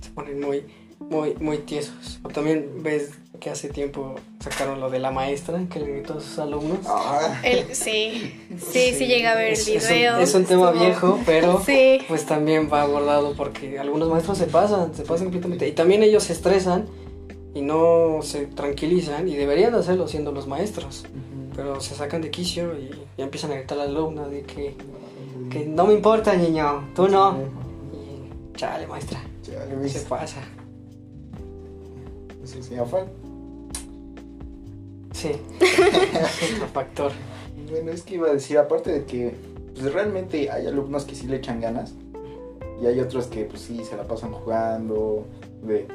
[0.01, 0.65] Se ponen muy,
[1.11, 2.21] muy, muy tiesos.
[2.23, 3.11] O también ves
[3.41, 6.79] que hace tiempo sacaron lo de la maestra que le gritó a sus alumnos.
[6.87, 10.17] Ah, El, sí, sí, sí, llega a ver el Es- es un- video.
[10.19, 14.47] Es un, tema estuvo- viejo, pero Sí, pues también va abordado porque algunos maestros se
[14.47, 15.67] pasan, se pasan completamente.
[15.69, 16.87] Y también ellos se estresan
[17.55, 21.05] y no se tranquilizan y deberían de hacerlo siendo los maestros.
[21.57, 24.75] Pero se sacan de quicio y, y empiezan a gritar al alumno de que,
[25.51, 27.37] que no me importa, niño, tú no.
[27.93, 30.39] Y chale, maestra, Chale, se pasa.
[32.45, 33.07] Sí, sí, afán.
[35.13, 37.13] Sí, es otro factor.
[37.71, 39.35] Bueno, es que iba a decir, aparte de que
[39.75, 41.95] pues, realmente hay alumnos que sí le echan ganas
[42.81, 45.27] y hay otros que pues sí se la pasan jugando,
[45.63, 45.87] de,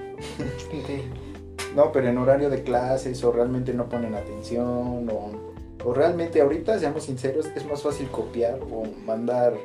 [0.72, 1.04] Sí.
[1.76, 5.32] no, pero en horario de clases o realmente no ponen atención o,
[5.84, 9.56] o realmente ahorita, seamos sinceros, es más fácil copiar o mandar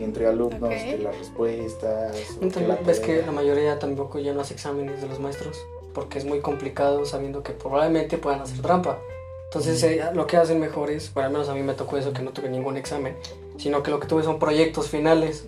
[0.00, 2.16] entre alumnos que las respuestas.
[2.40, 5.58] que la ves que la mayoría tampoco ya no hace exámenes de los maestros
[5.94, 8.98] porque es muy complicado sabiendo que probablemente puedan hacer trampa.
[9.46, 12.12] Entonces eh, lo que hacen mejor es, bueno, al menos a mí me tocó eso,
[12.12, 13.16] que no tuve ningún examen,
[13.58, 15.46] sino que lo que tuve son proyectos finales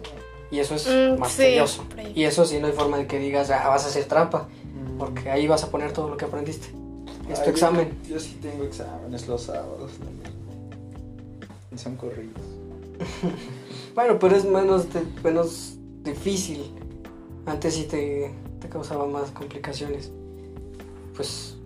[0.50, 1.85] y eso es Mm, más sí, tedioso.
[2.14, 4.98] Y eso sí no hay forma de que digas, ah, vas a hacer trampa, Mm.
[4.98, 6.68] porque ahí vas a poner todo lo que aprendiste.
[7.31, 7.96] Es Ay, tu examen.
[8.02, 10.33] Yo, yo sí tengo exámenes los sábados también.
[11.72, 12.42] Y son corridos.
[13.94, 16.74] Bueno, pero es menos, de- menos difícil.
[17.44, 20.11] Antes sí te, te causaba más complicaciones.
[21.14, 21.57] Pues,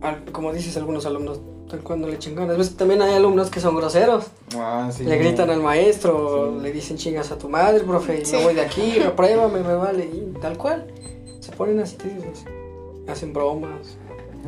[0.00, 2.56] al- como dices, algunos alumnos tal cuando le echan ganas.
[2.58, 4.26] Ves, También hay alumnos que son groseros.
[4.56, 5.04] Ah, sí.
[5.04, 6.62] Le gritan al maestro, Sí.
[6.62, 8.36] le dicen chingas a tu madre, profe, y Sí.
[8.36, 10.04] no voy de aquí, repruébame, me vale.
[10.04, 10.86] Y tal cual.
[11.40, 11.96] Se ponen así,
[13.08, 13.96] hacen bromas.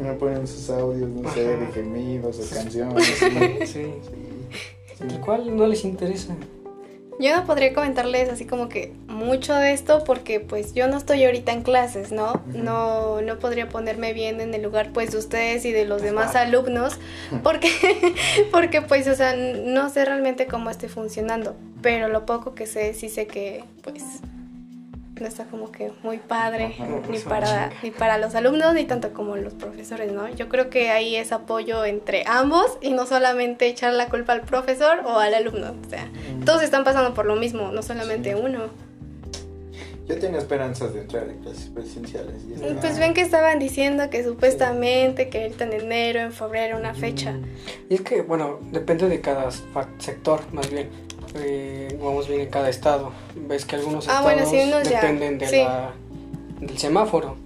[0.00, 3.04] Me ponen sus audios, no sé, de gemidos o canciones.
[3.66, 5.04] Sí, Sí.
[5.08, 6.36] tal cual no les interesa.
[7.18, 11.24] Yo no podría comentarles así como que mucho de esto porque pues yo no estoy
[11.24, 12.42] ahorita en clases, ¿no?
[12.46, 16.10] No no podría ponerme bien en el lugar pues de ustedes y de los Pues
[16.10, 16.98] demás alumnos
[17.42, 17.70] porque
[18.50, 22.94] porque pues o sea, no sé realmente cómo esté funcionando, pero lo poco que sé
[22.94, 24.02] sí sé que pues
[25.20, 28.84] no está como que muy padre Ajá, ni pues, para ni para los alumnos ni
[28.84, 30.28] tanto como los profesores, ¿no?
[30.30, 34.42] Yo creo que ahí es apoyo entre ambos y no solamente echar la culpa al
[34.42, 36.08] profesor o al alumno, o sea,
[36.44, 38.40] todos están pasando por lo mismo, no solamente Sí.
[38.42, 38.84] uno.
[40.06, 42.42] Yo tenía esperanzas de entrar en clases presenciales.
[42.46, 46.76] Y este, Pues ven que estaban diciendo que supuestamente que ahorita en enero, en febrero,
[46.76, 47.34] una fecha.
[47.88, 49.48] Y es que, bueno, depende de cada
[49.98, 50.90] sector, más bien.
[51.34, 53.12] Eh, vamos bien en cada estado.
[53.34, 55.56] Ves que algunos Ah, estados bueno, sí, unos ya, dependen de sí.
[55.58, 55.92] la-
[56.60, 57.36] del semáforo.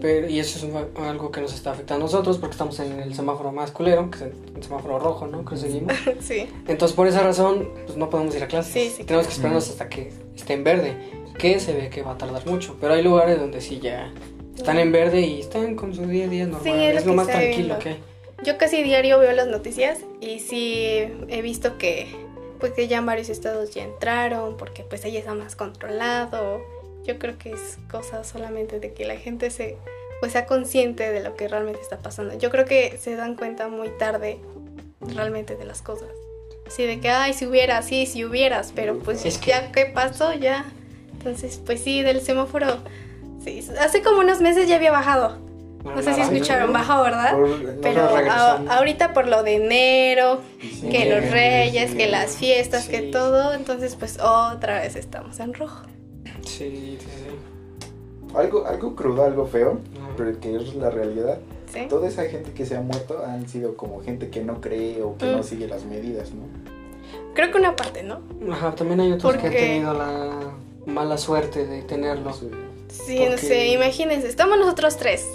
[0.00, 3.00] Pero, y eso es un- algo que nos está afectando a nosotros porque estamos en
[3.00, 5.44] el semáforo más culero, que es el, el semáforo rojo, ¿no?
[5.44, 5.94] Que seguimos.
[6.20, 6.48] sí.
[6.68, 8.72] Entonces, por esa razón, pues no podemos ir a clases.
[8.74, 10.94] Sí, sí, Tenemos que esperarnos hasta que esté en verde,
[11.38, 12.76] que se ve que va a tardar mucho.
[12.80, 14.12] Pero hay lugares donde sí ya
[14.54, 16.66] están en verde y están con su día a día normal.
[16.78, 17.78] es lo es lo que más tranquilo viendo.
[17.78, 17.98] que hay.
[18.44, 22.06] Yo casi diario veo las noticias y sí he visto que
[22.58, 26.60] pues que ya en varios estados ya entraron porque pues ahí está más controlado.
[27.04, 29.76] Yo creo que es cosa solamente de que la gente se
[30.20, 32.36] pues sea consciente de lo que realmente está pasando.
[32.38, 34.38] Yo creo que se dan cuenta muy tarde
[35.00, 36.08] realmente de las cosas.
[36.68, 39.86] Sí, de que, ay, si hubiera, sí, si hubieras, pero pues Es que- ya que
[39.86, 40.64] pasó, ya.
[41.12, 42.78] Entonces, pues sí, del semáforo,
[43.44, 45.38] sí, hace como unos meses ya había bajado.
[45.94, 47.32] No sé si escucharon, bajó, ¿verdad?
[47.32, 51.96] Por- Pero a- ahorita por lo de enero, Sí, que los reyes, sí.
[51.96, 55.82] que las fiestas, que todo, entonces pues otra vez estamos en rojo.
[56.42, 58.34] Sí, sí, sí.
[58.36, 59.78] Algo, algo crudo, algo feo,
[60.16, 61.38] pero que es la realidad.
[61.72, 61.86] ¿sí?
[61.88, 65.16] Toda esa gente que se ha muerto han sido como gente que no cree o
[65.16, 65.32] que Mm.
[65.32, 66.42] no sigue las medidas, ¿no?
[67.34, 68.20] Creo que una parte, ¿no?
[68.52, 70.30] Ajá, también hay otros que han Porque- tenido la
[70.86, 72.32] mala suerte de tenerlo.
[72.32, 72.50] Sí.
[72.88, 75.26] Sí, no Porque- sé, imagínense, estamos nosotros tres.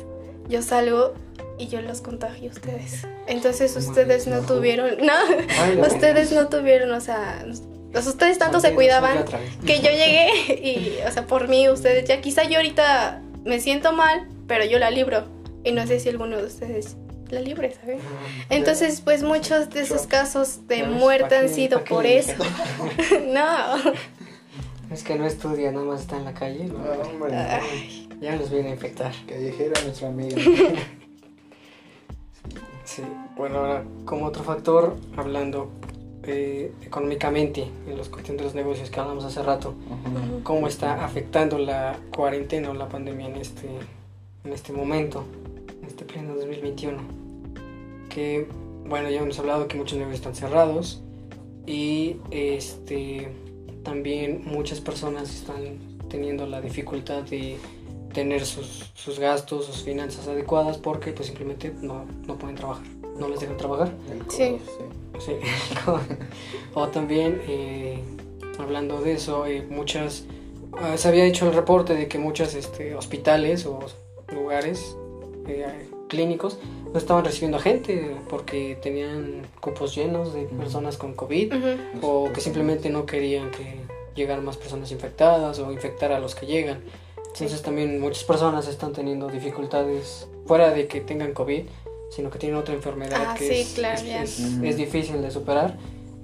[0.52, 1.14] Yo salgo
[1.58, 3.08] y yo los contagio a ustedes.
[3.26, 7.45] Entonces ustedes no tuvieron, no, ustedes no tuvieron, o sea,
[7.93, 9.24] pues ustedes tanto se cuidaban
[9.66, 10.30] que yo llegué
[10.62, 14.78] y, o sea, por mí ustedes ya quizá yo ahorita me siento mal, pero yo
[14.78, 15.24] la libro
[15.64, 16.97] y no sé si alguno de ustedes
[17.30, 18.02] la libre, ¿sabes?
[18.02, 18.45] Ajá.
[18.49, 22.43] Entonces, pues muchos de esos casos de ves, muerte ¿pa' han sido por eso.
[23.28, 23.78] no.
[24.91, 26.66] Es que no estudia, nada más está en la calle.
[26.66, 26.80] ¿no?
[26.80, 28.01] No, hombre, Ay.
[28.22, 29.11] Ya nos viene a infectar.
[29.28, 30.38] callejera nuestra amiga.
[32.84, 33.03] Sí,
[33.38, 35.69] bueno, ahora como otro factor, hablando
[36.24, 40.43] eh, económicamente en los cuestión de los negocios que hablamos hace rato, Ujú.
[40.43, 43.67] cómo está afectando la cuarentena o la pandemia en este,
[44.43, 45.24] en este momento,
[45.82, 46.97] en este pleno 2021.
[48.09, 48.47] Que,
[48.86, 51.01] bueno, ya hemos hablado que muchos negocios están cerrados
[51.65, 53.32] y este,
[53.84, 55.78] también muchas personas están
[56.09, 57.55] teniendo la dificultad de
[58.14, 62.86] tener sus, sus gastos, sus finanzas adecuadas porque pues simplemente no, no pueden trabajar,
[63.18, 63.93] no les dejan trabajar.
[64.30, 64.57] Sí.
[65.20, 65.34] Sí.
[66.74, 67.99] o también, eh,
[68.59, 70.26] hablando de eso, eh, muchas...
[70.74, 73.80] ah, se había hecho el reporte de que muchos este, hospitales o
[74.34, 74.95] lugares
[75.47, 76.57] eh, clínicos
[76.91, 81.53] no estaban recibiendo a gente porque tenían cupos llenos de personas con COVID
[82.01, 83.80] o que simplemente no querían que
[84.16, 86.82] llegaran más personas infectadas o infectar a los que llegan.
[87.34, 91.64] Entonces también muchas personas están teniendo dificultades fuera de que tengan COVID,
[92.10, 95.78] sino que tienen otra enfermedad Ah, que sí, es, claro, es- difícil de superar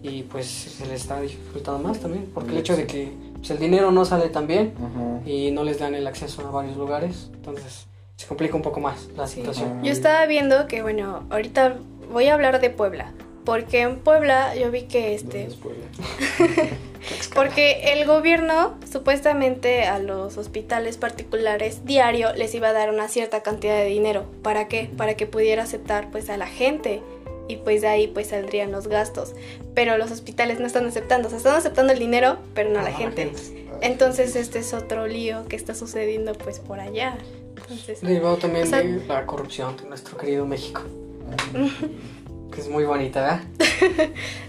[0.03, 3.59] y pues se les está dificultando más también, porque el hecho de que pues, el
[3.59, 4.73] dinero no sale tan bien
[5.25, 9.07] y no les dan el acceso a varios lugares, entonces se complica un poco más
[9.15, 9.35] la Sí.
[9.35, 9.81] situación.
[9.83, 11.77] Yo estaba viendo que, bueno, ahorita
[12.11, 13.13] voy a hablar de Puebla.
[13.45, 15.47] Porque en Puebla yo vi que este.
[15.47, 15.85] ¿Dónde es Puebla?
[17.33, 23.41] Porque el gobierno supuestamente a los hospitales particulares diario les iba a dar una cierta
[23.43, 24.25] cantidad de dinero.
[24.41, 24.89] ¿Para qué?
[24.97, 27.01] Para que pudiera aceptar pues a la gente.
[27.49, 29.33] Y pues de ahí pues saldrían los gastos.
[29.73, 31.27] Pero los hospitales no están aceptando.
[31.27, 33.31] O sea, están aceptando el dinero, pero no a la gente.
[33.81, 37.17] Entonces este es otro lío que está sucediendo pues por allá.
[37.55, 40.81] Entonces, Derivado también O sea- de la corrupción de nuestro querido México,
[42.53, 43.41] que es muy bonita, ¿verdad?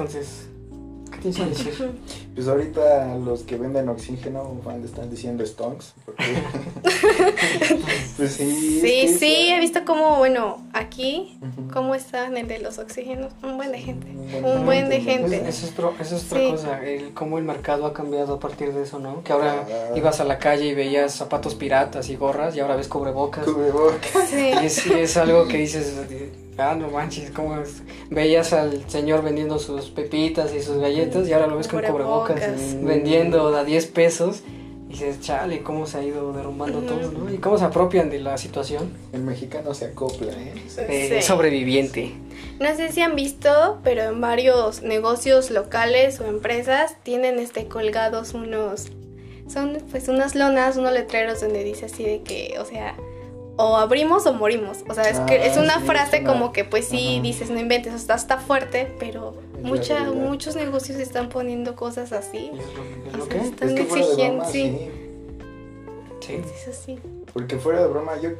[0.00, 0.46] Entonces,
[1.12, 1.90] ¿qué tienes que decir?
[2.32, 5.92] Pues ahorita los que venden oxígeno van, están diciendo stonks.
[6.06, 6.24] porque-
[8.16, 8.76] pues sí.
[8.76, 11.68] es Sí, que sí, eso- he visto como, bueno, aquí, Ujú.
[11.72, 13.32] cómo están el de los oxígenos.
[13.42, 14.06] Un buen de gente.
[14.10, 15.36] Un buen Un buen de gente.
[15.36, 16.50] Es, eso es, otro- eso es otra Sí.
[16.52, 19.22] cosa, el, cómo el mercado ha cambiado a partir de eso, ¿no?
[19.22, 19.96] Que ahora Ah.
[19.96, 23.44] ibas a la calle y veías zapatos piratas y gorras y ahora ves cubrebocas.
[23.44, 24.28] Cubrebocas.
[24.30, 24.52] Sí.
[24.62, 25.94] Y es, y es algo que dices,
[26.60, 27.82] ah, no manches, ¿cómo es?
[28.10, 32.36] Veías al señor vendiendo sus pepitas y sus galletas y ahora lo ves con cubrebocas,
[32.40, 32.82] Cubrebocas.
[32.84, 34.42] vendiendo a 10 pesos.
[34.88, 37.32] Y dices, chale, cómo se ha ido derrumbando todo, ¿no?
[37.32, 38.92] Y cómo se apropian de la situación.
[39.12, 40.52] El mexicano se acopla, ¿eh?
[40.78, 41.26] Eh, Sí.
[41.26, 42.12] Sobreviviente.
[42.58, 48.34] No sé si han visto, pero en varios negocios locales o empresas tienen este colgados
[48.34, 48.88] unos
[49.46, 52.94] son pues unas lonas, unos letreros donde dice así de que, o sea,
[53.62, 54.78] o abrimos o morimos.
[54.88, 57.14] O sea, es que Ah, es una sí, frase es una- como que pues sí
[57.14, 57.22] Ajá.
[57.22, 62.12] dices, no inventes, o sea, está fuerte, pero Es mucha, muchos negocios están poniendo cosas
[62.12, 62.50] así.
[62.54, 63.46] ¿Y es lo, es O lo sea, que?
[63.46, 64.50] Están que exigiendo, sí.
[64.52, 64.90] sí.
[66.20, 66.34] Sí.
[66.54, 66.98] Es así.
[67.32, 68.30] Porque fuera de broma, yo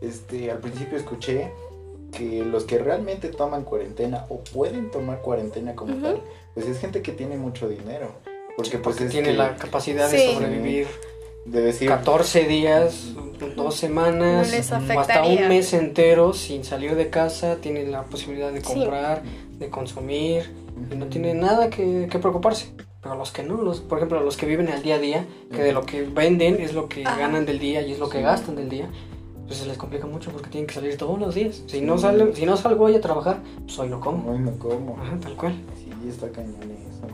[0.00, 1.50] este, al principio escuché
[2.12, 6.20] que los que realmente toman cuarentena o pueden tomar cuarentena como tal,
[6.54, 8.08] pues es gente que tiene mucho dinero.
[8.56, 10.16] Porque pues Porque es tiene que la capacidad Sí.
[10.18, 10.86] de sobrevivir
[11.44, 13.08] de decir 14 días,
[13.56, 18.02] dos semanas, No les o hasta un mes entero sin salir de casa, tienen la
[18.04, 18.66] posibilidad de Sí.
[18.74, 19.22] comprar,
[19.58, 20.50] de consumir
[20.90, 22.72] y no tienen nada que, que preocuparse.
[23.02, 25.62] Pero los que no, los, por ejemplo, los que viven al día a día, que
[25.62, 27.18] de lo que venden es lo que Ajá.
[27.18, 28.24] ganan del día y es lo que Sí.
[28.24, 28.88] gastan del día,
[29.46, 31.62] pues se les complica mucho porque tienen que salir todos los días.
[31.66, 34.32] Si no, sale, si no salgo hoy a trabajar, pues hoy no como.
[34.32, 34.96] Ay, no como.
[34.98, 35.54] Ajá, tal cual.
[35.76, 37.06] Sí, está cañón eso.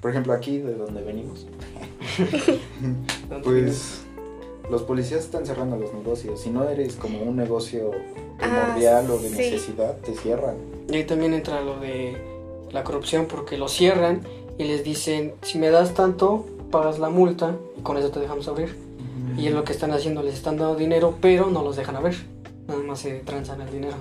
[0.00, 1.46] Por ejemplo, aquí de donde venimos,
[3.44, 4.04] pues
[4.70, 6.40] los policías están cerrando los negocios.
[6.40, 7.90] Si no eres como un negocio
[8.38, 9.36] primordial Ah, o de sí.
[9.36, 10.56] necesidad, te cierran.
[10.88, 12.16] Y ahí también entra lo de
[12.70, 14.22] la corrupción porque lo cierran
[14.58, 18.48] y les dicen, si me das tanto, pagas la multa y con eso te dejamos
[18.48, 18.76] abrir.
[19.36, 22.26] Y es lo que están haciendo, les están dando dinero, pero no los dejan abrir.
[22.68, 23.96] Nada más se transan el dinero.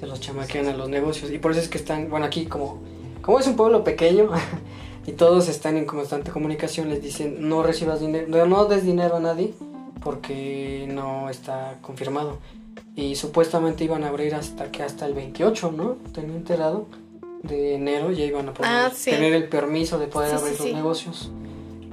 [0.00, 1.30] Se los chamaquean a los negocios.
[1.30, 2.78] Y por eso es que están, bueno, aquí como,
[3.22, 4.30] como es un pueblo pequeño
[5.06, 9.16] y todos están en constante comunicación, les dicen, no recibas dinero, no, no des dinero
[9.16, 9.52] a nadie
[10.02, 12.38] porque no está confirmado.
[12.96, 15.96] Y supuestamente iban a abrir hasta que hasta el 28, ¿no?
[16.12, 16.86] Tenía enterado
[17.42, 19.10] de enero ya iban a poder Ah, sí.
[19.10, 20.74] tener el permiso de poder Sí, abrir sí, los sí.
[20.74, 21.30] negocios.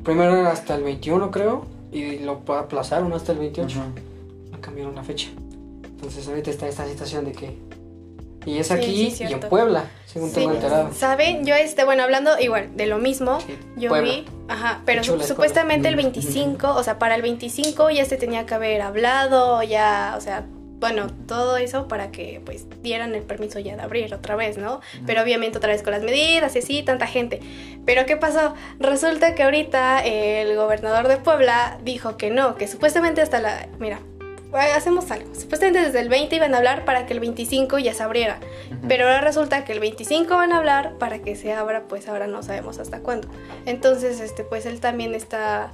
[0.04, 3.80] Primero era hasta el 21, creo, y lo aplazaron hasta el 28.
[3.80, 4.60] Ujú.
[4.62, 5.30] cambiaron la fecha.
[5.86, 7.58] Entonces ahorita está esta situación de que...
[8.50, 9.40] Y es aquí sí, y en.
[9.42, 10.92] Puebla, según tengo enterado.
[10.94, 11.46] ¿Saben?
[11.46, 13.38] Yo, este, bueno, hablando igual de lo mismo,
[13.78, 14.12] yo Puebla.
[14.12, 16.12] vi, ajá, pero su- supuestamente el Puebla.
[16.12, 20.46] 25, o sea, para el 25 ya se tenía que haber hablado, ya, o sea,
[20.80, 24.80] bueno, todo eso para que pues dieran el permiso ya de abrir otra vez, ¿no?
[25.06, 27.42] Pero obviamente otra vez con las medidas y así, tanta gente.
[27.86, 28.54] Pero ¿qué pasó?
[28.80, 34.00] Resulta que ahorita el gobernador de Puebla dijo que no, que supuestamente hasta la, mira,
[34.54, 35.34] hacemos algo.
[35.36, 38.40] Supuestamente desde el 20 iban a hablar para que el 25 ya se abriera.
[38.88, 42.28] Pero ahora resulta que el 25 van a hablar para que se abra, pues ahora
[42.28, 43.28] no sabemos hasta cuándo.
[43.66, 45.74] Entonces, este, pues él también está,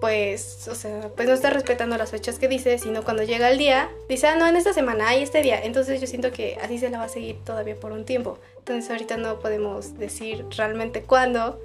[0.00, 3.58] pues, o sea, pues no está respetando las fechas que dice, sino cuando llega el
[3.58, 5.60] día, dice, ah, no, en esta semana hay este día.
[5.62, 8.38] Entonces yo siento que así se la va a seguir todavía por un tiempo.
[8.58, 11.60] Entonces ahorita no podemos decir realmente cuándo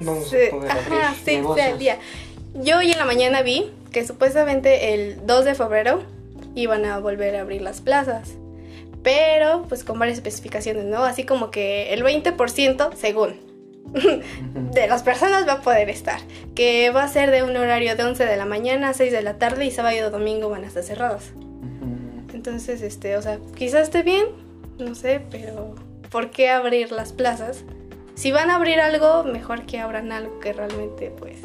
[0.00, 1.56] Vamos se- a poder abrir ajá, sí, negocios.
[1.66, 1.98] sea el día.
[2.54, 6.04] Yo hoy en la mañana vi que supuestamente el 2 de febrero
[6.54, 8.34] iban a volver a abrir las plazas.
[9.02, 11.04] Pero pues con varias especificaciones, ¿no?
[11.04, 13.40] Así como que el 20% según
[14.72, 16.20] de las personas va a poder estar.
[16.54, 19.22] Que va a ser de un horario de 11 de la mañana a 6 de
[19.22, 21.32] la tarde y sábado y domingo van a estar cerradas.
[22.32, 24.26] Entonces, este, o sea, quizás esté bien,
[24.78, 25.74] no sé, pero
[26.08, 27.64] ¿por qué abrir las plazas?
[28.14, 31.36] Si van a abrir algo, mejor que abran algo que realmente, pues,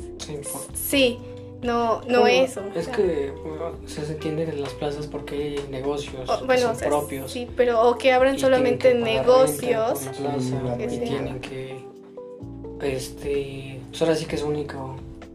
[0.76, 1.18] Sí,
[1.64, 2.62] no, no eso.
[2.62, 6.46] o Es sea, que bueno, se entiende de las plazas porque hay negocios o- que
[6.46, 7.32] bueno, son o sea, propios.
[7.32, 10.00] sí, pero o que abran solamente que negocios.
[10.00, 11.84] plaza, Sí, y tienen que
[12.82, 14.78] este pues ahora sí que es única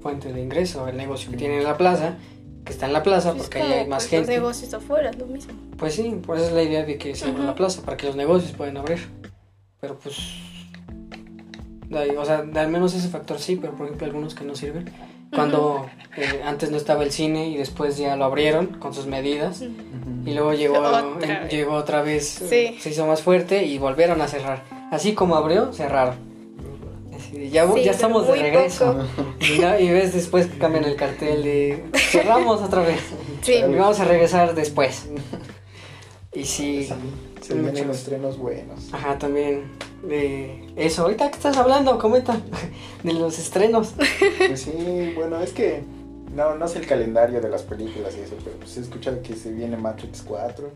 [0.01, 2.16] fuente de ingreso el negocio que tienen en la plaza
[2.64, 5.11] que está en la plaza Es porque ahí hay más pues, gente Los negocios afuera,
[5.11, 5.53] es lo mismo.
[5.76, 8.07] pues sí por eso es la idea de que se abra la plaza para que
[8.07, 9.01] los negocios puedan abrir
[9.80, 10.16] pero pues
[11.95, 14.45] de ahí, o sea de al menos ese factor sí pero por ejemplo algunos que
[14.45, 14.90] no sirven
[15.34, 15.86] cuando
[16.16, 19.62] eh, antes no estaba el cine y después ya lo abrieron con sus medidas
[20.24, 21.51] y luego llegó Otra vez.
[21.53, 22.76] llegó otra vez, Sí.
[22.78, 24.62] se hizo más fuerte y volvieron a cerrar.
[24.92, 26.14] Así como abrió, cerraron.
[27.11, 29.05] Ya, Sí, ya pero estamos de regreso.
[29.40, 33.01] Y, ya- y ves después que cambian el cartel de cerramos otra vez.
[33.42, 33.55] Sí.
[33.55, 35.09] Y vamos a regresar después.
[36.32, 36.92] Y sí, Sí,
[37.47, 37.97] se vienen muchos.
[37.99, 38.92] estrenos buenos.
[38.92, 39.64] ajá, también
[40.03, 41.03] de eso.
[41.03, 42.40] Ahorita que estás hablando, comenta
[43.03, 43.95] de los estrenos.
[44.38, 45.82] Pues sí, bueno, es que
[46.34, 49.34] no, no sé el calendario de las películas y eso, pero pues he escuchado que
[49.36, 50.68] se viene Matrix 4.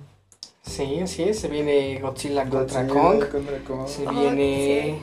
[0.63, 1.39] Sí, así es.
[1.41, 3.25] Se viene Godzilla contra Godzilla Kong.
[3.31, 3.87] contra Kong.
[3.89, 4.99] Se Oh, viene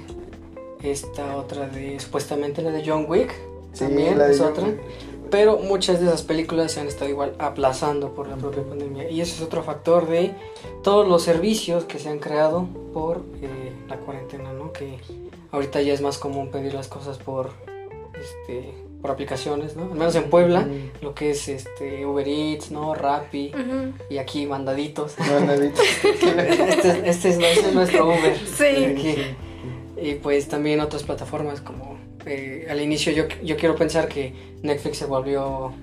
[0.83, 3.33] esta otra de supuestamente la de John Wick.
[3.73, 4.67] Sí, también la de es John otra.
[5.31, 9.09] Pero muchas de esas películas se han estado igual aplazando por la propia pandemia.
[9.09, 10.33] Y eso es otro factor de
[10.83, 14.71] todos los servicios que se han creado por eh, la cuarentena, ¿no?
[14.71, 14.97] Que
[15.51, 17.51] ahorita ya es más común pedir las cosas por,
[18.19, 19.83] este, por aplicaciones, ¿no?
[19.83, 21.03] Al menos en Puebla, Mm.
[21.03, 22.93] lo que es este, Uber Eats, ¿no?
[22.95, 23.51] Rappi.
[24.09, 25.15] Y aquí mandaditos.
[25.19, 25.81] No, nadita.
[25.83, 28.37] este, es- este es, este es nuestro Uber.
[28.57, 28.85] Sí.
[28.85, 29.15] Aquí.
[29.97, 31.94] Y pues también otras plataformas como
[32.25, 35.73] eh, al inicio yo, yo quiero pensar que Netflix se volvió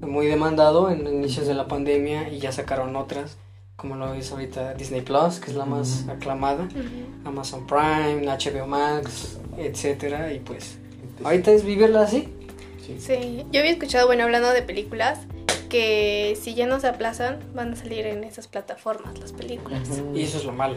[0.00, 3.36] muy demandado en inicios de la pandemia y ya sacaron otras
[3.76, 6.68] como lo es ahorita Disney Plus que es la más aclamada.
[7.24, 10.78] Amazon Prime HBO Max etcétera y pues
[11.24, 12.32] ahorita es vivirla así
[12.86, 12.96] Sí.
[13.00, 15.18] Sí, yo había escuchado, bueno, hablando de películas,
[15.76, 19.80] que si ya no se aplazan, van a salir en esas plataformas las películas.
[20.14, 20.76] Y eso es lo malo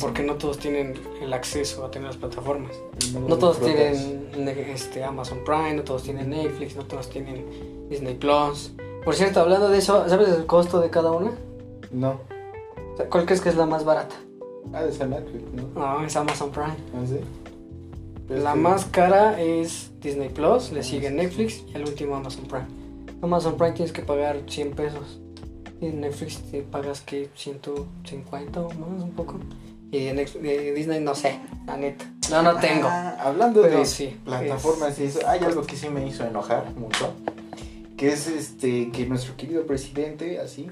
[0.00, 2.72] porque no todos tienen el acceso a tener las plataformas
[3.12, 7.44] No, No todos tienen ne- este, Amazon Prime, no todos tienen Netflix, no todos tienen
[7.90, 8.72] Disney Plus.
[9.04, 11.32] Por cierto, hablando de eso, ¿sabes el costo de cada una?
[11.90, 12.20] No.
[13.10, 14.14] ¿Cuál crees que es la más barata?
[14.72, 15.68] Ah, de San Netflix, ¿no?
[15.78, 16.74] No, es Amazon Prime.
[16.94, 17.20] ¿Ah, sí?
[18.26, 22.16] Pero La es que- más cara es Disney Plus, le sigue Netflix y el último
[22.16, 22.66] Amazon Prime.
[23.22, 25.20] Amazon Prime tienes que pagar 100 pesos.
[25.80, 29.38] Y en Netflix te pagas que 150 o más, un poco.
[29.90, 32.04] Y Nex- de Disney no sé, la neta.
[32.30, 32.88] No, no tengo.
[32.88, 36.74] Ah, hablando Pero de sí, plataformas y eso, hay algo que sí me hizo enojar
[36.76, 37.12] mucho.
[37.96, 40.68] Que es este que nuestro querido presidente, así,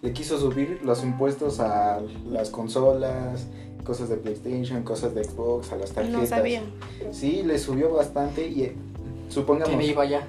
[0.00, 3.46] le quiso subir los impuestos a las consolas,
[3.84, 6.20] cosas de PlayStation, cosas de Xbox, a las tarjetas.
[6.20, 6.62] No sabía.
[7.12, 8.76] Sí, le subió bastante y eh,
[9.28, 10.26] supongamos Tiene IVA ya.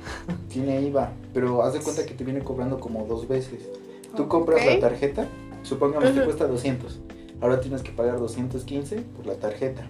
[0.49, 3.67] tiene IVA, pero haz de cuenta que te viene cobrando como dos veces.
[4.15, 5.27] Tú compras la tarjeta,
[5.63, 6.99] supongamos que cuesta 200.
[7.41, 9.87] Ahora tienes que pagar 215 por la tarjeta.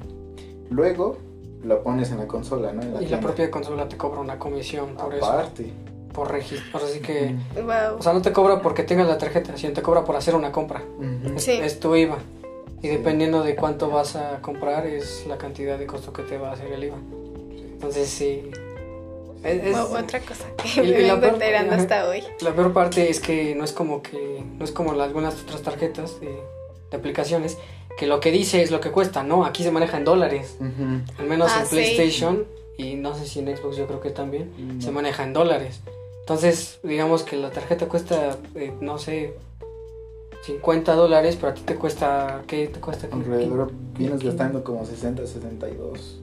[0.70, 1.18] Luego
[1.64, 2.82] la pones en la consola, ¿no?
[2.82, 5.26] En Y la propia consola te cobra una comisión por eso.
[5.26, 5.72] Aparte.
[6.14, 6.80] Por registro.
[6.84, 7.36] Así que.
[7.55, 7.99] Wow.
[7.99, 10.51] O sea, no te cobra porque tengas la tarjeta, sino te cobra por hacer una
[10.51, 10.82] compra.
[11.36, 11.51] Es, Sí.
[11.51, 12.18] es tu IVA.
[12.82, 12.88] Y Sí.
[12.89, 16.53] dependiendo de cuánto vas a comprar, es la cantidad de costo que te va a
[16.53, 16.97] hacer el IVA.
[17.74, 18.49] Entonces, sí.
[19.43, 21.81] Es- otra cosa que Y- me vengo peor- enterando ajá.
[21.81, 22.23] hasta hoy.
[22.41, 26.19] La peor parte es que no es como que no es como algunas otras tarjetas
[26.19, 26.27] de,
[26.91, 27.57] de aplicaciones
[27.97, 30.57] que lo que dice es lo que cuesta, no, aquí se maneja en dólares,
[31.17, 31.75] al menos Ah, en sí.
[31.75, 32.45] PlayStation
[32.77, 34.81] y no sé si en Xbox yo creo que también No.
[34.81, 35.81] se maneja en dólares.
[36.19, 39.33] Entonces, digamos que la tarjeta cuesta eh, no sé
[40.45, 43.07] 50 dólares, pero a ti te cuesta ¿qué te cuesta?
[43.11, 46.21] Alrededor vienes ¿Qué- gastando como 60, 62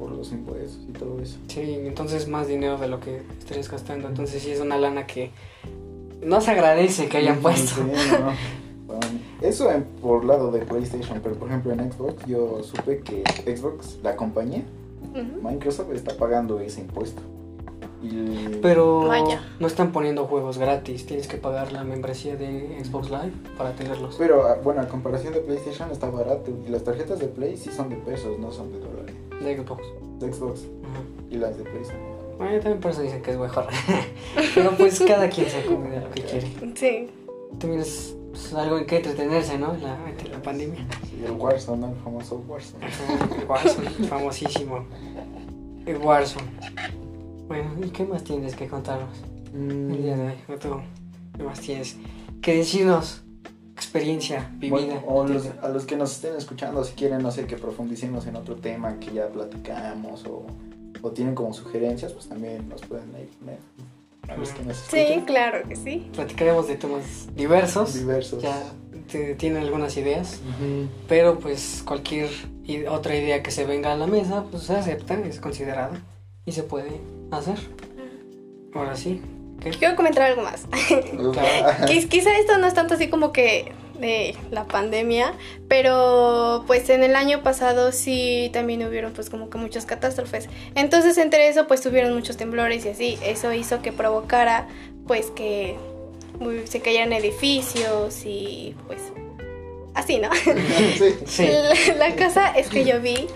[0.00, 1.36] por los impuestos y todo eso.
[1.48, 4.08] Sí, entonces más dinero de lo que estarías gastando.
[4.08, 5.30] Entonces sí es una lana que
[6.22, 7.74] no se agradece que hayan puesto.
[7.76, 7.82] sí,
[8.18, 8.32] no.
[8.86, 9.06] Bueno,
[9.42, 13.22] eso en- por lado de PlayStation, pero por ejemplo en Xbox yo supe que
[13.56, 14.64] Xbox, la compañía,
[15.14, 15.48] Ujú.
[15.48, 17.22] Microsoft está pagando ese impuesto.
[18.02, 19.42] Y Pero Vaya.
[19.60, 24.16] no están poniendo juegos gratis, tienes que pagar la membresía de Xbox Live para tenerlos.
[24.18, 26.50] Pero ah, bueno, a comparación de PlayStation está barato.
[26.66, 29.14] Y las tarjetas de Play sí son de pesos, no son de dólares.
[29.40, 29.82] De Xbox.
[30.18, 31.02] De Xbox Ajá.
[31.30, 32.36] y las de Play son de dólares.
[32.38, 33.66] Bueno, también por eso dicen que es mejor.
[34.54, 36.46] Pero pues cada quien se acomode lo que quiere.
[36.74, 37.08] Sí.
[37.58, 39.74] También es pues, algo en que entretenerse, ¿no?
[39.74, 39.98] La,
[40.42, 40.86] pandemia.
[41.10, 41.88] Sí, el Warzone, ¿no?
[41.88, 42.86] el famoso Warzone.
[42.86, 44.84] El Warzone, famosísimo.
[45.86, 46.46] El Warzone.
[47.48, 49.18] Bueno, ¿y qué más tienes que contarnos
[49.52, 50.34] el día de hoy?
[51.36, 51.96] ¿Qué más tienes
[52.40, 53.22] que decirnos?
[53.90, 54.70] Experiencia vivida.
[55.00, 58.24] Bueno, o los- a los que nos estén escuchando, si quieren, no sé, que profundicemos
[58.28, 60.46] en otro tema que ya platicamos o,
[61.02, 63.58] o tienen como sugerencias, pues también nos pueden ahí poner.
[64.28, 66.08] A los que nos Sí, claro que sí.
[66.14, 67.94] Platicaremos de temas diversos.
[67.94, 68.40] Diversos.
[68.40, 68.62] Ya
[69.10, 70.40] te- tienen algunas ideas.
[70.48, 70.86] Ujú.
[71.08, 72.28] Pero pues cualquier
[72.88, 76.00] otra idea que se venga a la mesa, pues se acepta, es considerada
[76.46, 77.00] y se puede
[77.32, 77.58] hacer.
[78.72, 79.20] Ahora sí.
[79.60, 79.70] ¿qué?
[79.70, 80.66] Quiero comentar algo más.
[81.88, 85.34] Quiz- Quizá esto no es tanto así como que de la pandemia,
[85.68, 90.48] pero pues en el año pasado sí también hubieron pues como que muchas catástrofes.
[90.74, 94.68] Entonces entre eso pues tuvieron muchos temblores y así, eso hizo que provocara
[95.06, 95.76] pues que
[96.64, 99.00] se cayeran edificios y pues
[99.94, 100.30] así, ¿no?
[100.98, 101.14] Sí.
[101.26, 101.48] Sí.
[101.96, 103.26] La, la cosa es que yo vi,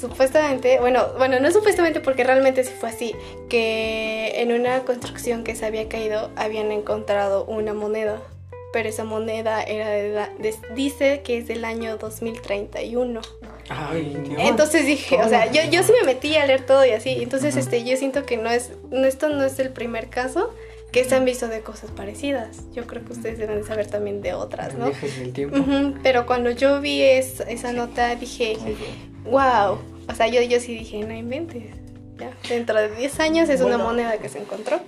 [0.00, 3.14] supuestamente, bueno, bueno, no supuestamente porque realmente sí fue así,
[3.48, 8.20] que en una construcción que se había caído habían encontrado una moneda,
[8.74, 13.20] pero esa moneda era de, la- de- dice que es del año 2031.
[13.68, 14.40] Ay, Dios.
[14.42, 17.54] Entonces dije, o sea, yo, yo sí me metí a leer todo y así, entonces
[17.54, 17.60] Ujú.
[17.60, 20.52] este, yo siento que no es, no, esto no es el primer caso
[20.90, 22.64] que se han visto de cosas parecidas.
[22.72, 24.86] Yo creo que ustedes deben de saber también de otras, ¿no?
[24.86, 25.56] Viajes del tiempo.
[26.02, 28.56] Pero cuando yo vi es- esa nota dije,
[29.30, 29.78] wow.
[30.10, 31.64] O sea, yo, yo sí dije, no inventes.
[32.18, 34.80] Ya, dentro de 10 años es una moneda que se encontró.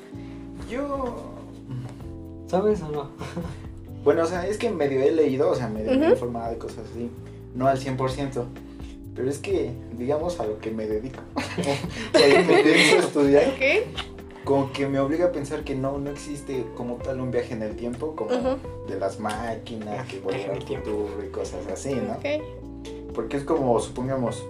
[0.69, 1.33] Yo.
[2.49, 3.11] ¿Sabes o no?
[4.07, 6.59] Bueno, o sea, es que medio he leído, o sea, medio me he informado de
[6.59, 7.11] cosas así.
[7.55, 8.45] No al 100%.
[9.17, 11.21] Pero es que, digamos, a lo que me dedico.
[11.37, 13.55] o a lo que pienso estudiar.
[13.59, 13.85] ¿Qué?
[14.45, 17.63] como que me obliga a pensar que no, no existe como tal un viaje en
[17.63, 18.31] el tiempo, como
[18.89, 20.89] de las máquinas, que volver al el tiempo.
[20.89, 22.13] futuro y cosas así, ¿no?
[22.13, 23.13] Ok.
[23.13, 24.45] Porque es como, supongamos,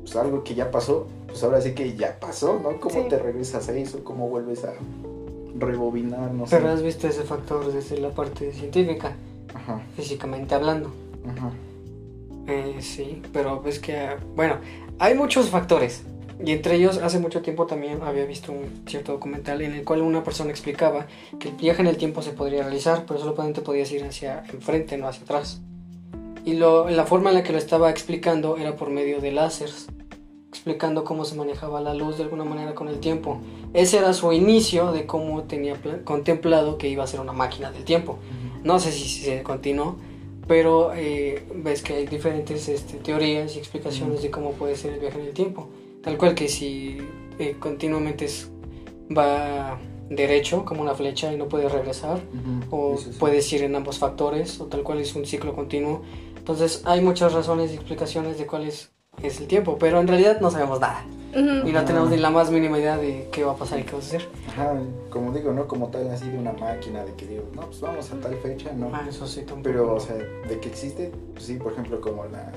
[0.00, 2.80] pues algo que ya pasó, pues ahora sí que ya pasó, ¿no?
[2.80, 3.08] ¿Cómo Sí.
[3.08, 4.02] te regresas a eso?
[4.02, 4.72] ¿Cómo vuelves a
[5.58, 6.32] rebobinar?
[6.32, 6.56] No sé.
[6.56, 9.12] Pero has visto ese factor desde la parte científica,
[9.54, 10.92] Ajá, físicamente hablando.
[11.28, 11.50] ajá.
[12.46, 14.56] Eh, sí, pero es que, ah, bueno,
[14.98, 16.02] hay muchos factores.
[16.44, 20.02] Y entre ellos, hace mucho tiempo también había visto un cierto documental en el cual
[20.02, 21.06] una persona explicaba
[21.38, 24.98] que el viaje en el tiempo se podría realizar, pero solamente podías ir hacia enfrente,
[24.98, 25.60] no hacia atrás.
[26.44, 29.86] Y lo, la forma en la que lo estaba explicando era por medio de láseres,
[30.64, 33.38] explicando cómo se manejaba la luz de alguna manera con el tiempo.
[33.74, 37.70] Ese era su inicio de cómo tenía pla- contemplado que iba a ser una máquina
[37.70, 38.18] del tiempo.
[38.62, 39.96] No sé si se continuó,
[40.48, 45.00] pero eh, ves que hay diferentes este, teorías y explicaciones de cómo puede ser el
[45.00, 45.68] viaje en el tiempo.
[46.02, 46.96] Tal cual que si
[47.38, 48.50] eh, continuamente es-
[49.14, 52.22] va derecho como una flecha y no puede regresar,
[52.70, 53.10] o sí.
[53.18, 56.00] puedes ir en ambos factores, o tal cual es un ciclo continuo.
[56.38, 58.92] Entonces hay muchas razones y explicaciones de cuál es,
[59.22, 61.04] es el tiempo, pero en realidad no sabemos nada.
[61.36, 63.90] Y no tenemos ni la más mínima idea de qué va a pasar y qué
[63.92, 64.28] va a suceder.
[64.50, 64.72] Ajá,
[65.10, 65.66] como digo, ¿no?
[65.66, 68.70] Como tal, así de una máquina, de que digo, no, pues vamos a tal fecha,
[68.72, 68.90] ¿no?
[68.92, 69.62] Ah, eso sí, tampoco.
[69.64, 72.52] Pero, o sea, de que existe, pues sí, por ejemplo, como la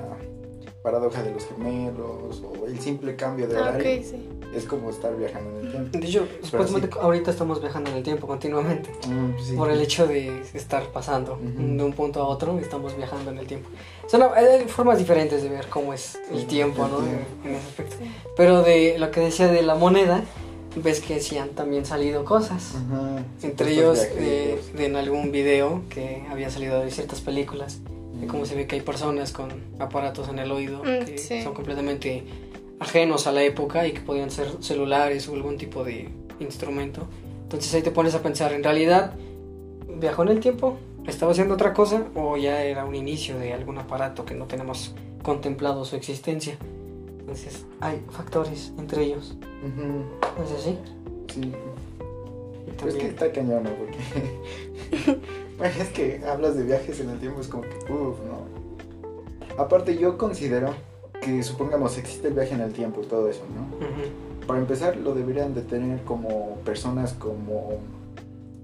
[0.83, 4.29] paradoja de los gemelos o el simple cambio de Ah, horario, sí.
[4.55, 5.97] es como estar viajando en el tiempo.
[5.97, 8.91] de hecho, supuestamente ahorita estamos viajando en el tiempo continuamente.
[9.07, 9.55] Mm, sí.
[9.55, 13.47] Por el hecho de estar pasando de un punto a otro, estamos viajando en el
[13.47, 13.67] tiempo.
[14.07, 16.99] Son hay formas diferentes de ver cómo es el tiempo, ¿no?
[16.99, 17.95] En ese aspecto.
[18.37, 20.23] Pero de lo que decía de la moneda,
[20.75, 22.73] ves que sí han también salido cosas.
[22.75, 24.73] Ajá, Entre ellos, eh, viajeros.
[24.77, 27.79] de en algún video que había salido de ciertas películas,
[28.21, 29.49] de cómo se ve que hay personas con
[29.79, 31.43] aparatos en el oído Mm, que sí.
[31.43, 32.23] son completamente
[32.79, 37.01] ajenos a la época y que podían ser celulares o algún tipo de instrumento.
[37.43, 39.13] Entonces ahí te pones a pensar, ¿en realidad
[39.99, 40.77] viajó en el tiempo?
[41.07, 42.05] ¿Estaba haciendo otra cosa?
[42.15, 44.93] ¿O ya era un inicio de algún aparato que no tenemos
[45.23, 46.57] contemplado su existencia?
[47.19, 49.37] Entonces hay factores entre ellos.
[49.63, 50.03] Ujú,
[50.37, 50.77] ¿No es así?
[51.33, 51.53] Sí.
[52.85, 53.69] Es que está cañón, ¿no?
[53.71, 55.19] Porque.
[55.57, 57.91] bueno, es que hablas de viajes en el tiempo, es como que.
[57.91, 59.61] Uff, ¿no?
[59.61, 60.75] Aparte, yo considero
[61.21, 64.45] que, supongamos, existe el viaje en el tiempo y todo eso, ¿no?
[64.45, 67.79] Para empezar, lo deberían de tener como personas como.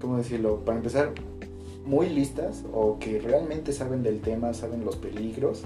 [0.00, 0.60] ¿Cómo decirlo?
[0.64, 1.12] Para empezar,
[1.84, 5.64] muy listas o que realmente saben del tema, saben los peligros.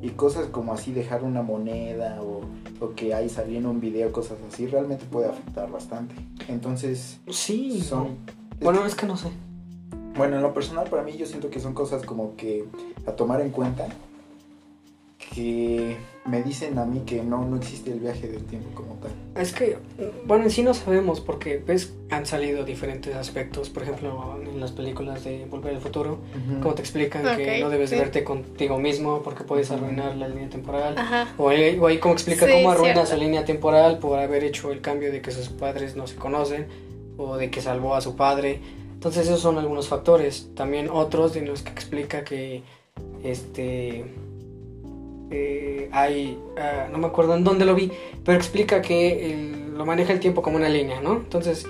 [0.00, 2.42] Y cosas como así dejar una moneda o,
[2.80, 6.14] o que ahí saliendo un video, cosas así, realmente puede afectar bastante.
[6.46, 8.16] Entonces, Sí, son...
[8.60, 9.28] Bueno, es que no sé.
[10.16, 12.64] Bueno, en lo personal para mí yo siento que son cosas como que
[13.06, 13.88] a tomar en cuenta
[15.34, 19.10] que me dicen a mí que no, no existe el viaje del tiempo como tal.
[19.40, 19.78] Es que,
[20.26, 23.70] bueno, en sí no sabemos porque, ves, han salido diferentes aspectos.
[23.70, 26.18] Por ejemplo, en las películas de Volver al Futuro,
[26.60, 28.02] como te explican que Ok, no debes de sí.
[28.02, 30.96] verte contigo mismo porque puedes arruinar la línea temporal.
[30.98, 31.28] Ajá.
[31.38, 33.10] O ahí, o ahí como explica Sí, cómo arruina cierto.
[33.12, 36.66] su línea temporal por haber hecho el cambio de que sus padres no se conocen
[37.16, 38.60] o de que salvó a su padre.
[38.92, 40.50] Entonces esos son algunos factores.
[40.54, 42.62] También otros de los que explica que
[43.22, 44.04] este
[45.30, 47.90] eh, hay, ah, no me acuerdo en dónde lo vi,
[48.24, 51.12] pero explica que el- lo maneja el tiempo como una línea, ¿no?
[51.16, 51.66] Entonces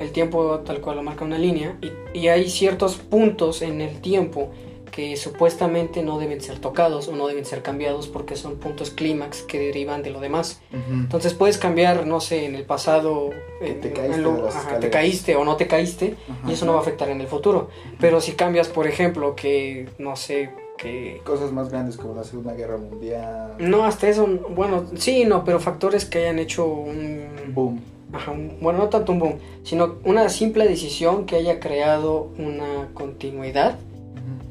[0.00, 4.00] el tiempo tal cual lo marca una línea y, y hay ciertos puntos en el
[4.00, 4.50] tiempo
[4.90, 9.40] que supuestamente no deben ser tocados o no deben ser cambiados porque son puntos clímax
[9.42, 10.60] que derivan de lo demás.
[11.02, 15.36] Entonces puedes cambiar, no sé, en el pasado Que en- te en lo- ajá, caíste
[15.36, 17.70] o no te caíste y eso no va a afectar en el futuro.
[18.00, 20.50] Pero si cambias, por ejemplo, que no sé,
[20.82, 23.54] que Cosas más grandes como la Segunda Guerra Mundial.
[23.58, 27.80] no hasta eso, bueno, sí, no, pero factores que hayan hecho un, Boom.
[28.12, 32.88] ajá, un- bueno, no tanto un boom, sino una simple decisión que haya creado una
[32.94, 33.78] continuidad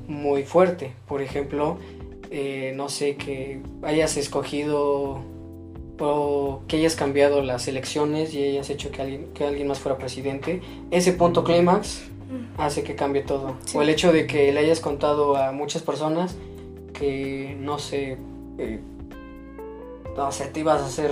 [0.08, 0.94] muy fuerte.
[1.08, 1.78] Por ejemplo,
[2.32, 5.20] eh, no sé, que hayas escogido
[6.00, 9.98] o que hayas cambiado las elecciones y hayas hecho que alguien, que alguien más fuera
[9.98, 10.62] presidente.
[10.90, 12.02] Ese punto clímax
[12.58, 13.56] hace que cambie todo.
[13.66, 13.78] Sí.
[13.78, 16.36] O el hecho de que le hayas contado a muchas personas
[16.94, 18.18] que, no sé,
[18.58, 18.80] eh,
[20.16, 21.12] no sé, te ibas a hacer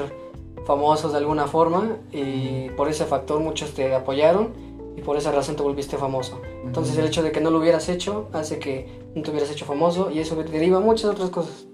[0.66, 4.50] famosos de alguna forma y por ese factor muchos te apoyaron
[4.98, 6.42] y por esa razón te volviste famoso.
[6.66, 9.66] Entonces el hecho de que no lo hubieras hecho hace que no te hubieras hecho
[9.66, 11.66] famoso y eso deriva muchas otras cosas.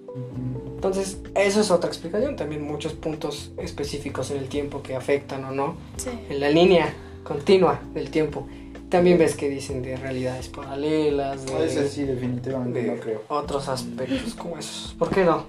[0.75, 5.51] Entonces eso es otra explicación, también muchos puntos específicos en el tiempo que afectan o
[5.51, 6.09] no Sí.
[6.29, 6.93] en la línea
[7.23, 8.45] continua del tiempo.
[8.89, 13.23] También ves que dicen de realidades paralelas, de, Eso sí, definitivamente de no creo.
[13.29, 14.95] otros aspectos como esos.
[14.97, 15.45] ¿Por qué no?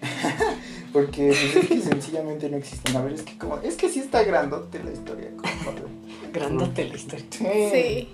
[0.92, 2.96] Porque pues, es que sencillamente no existen.
[2.96, 3.58] A ver, es que como.
[3.58, 5.30] Es que sí está grandote la historia.
[5.36, 7.24] como- Grandote la historia.
[7.30, 8.08] Sí.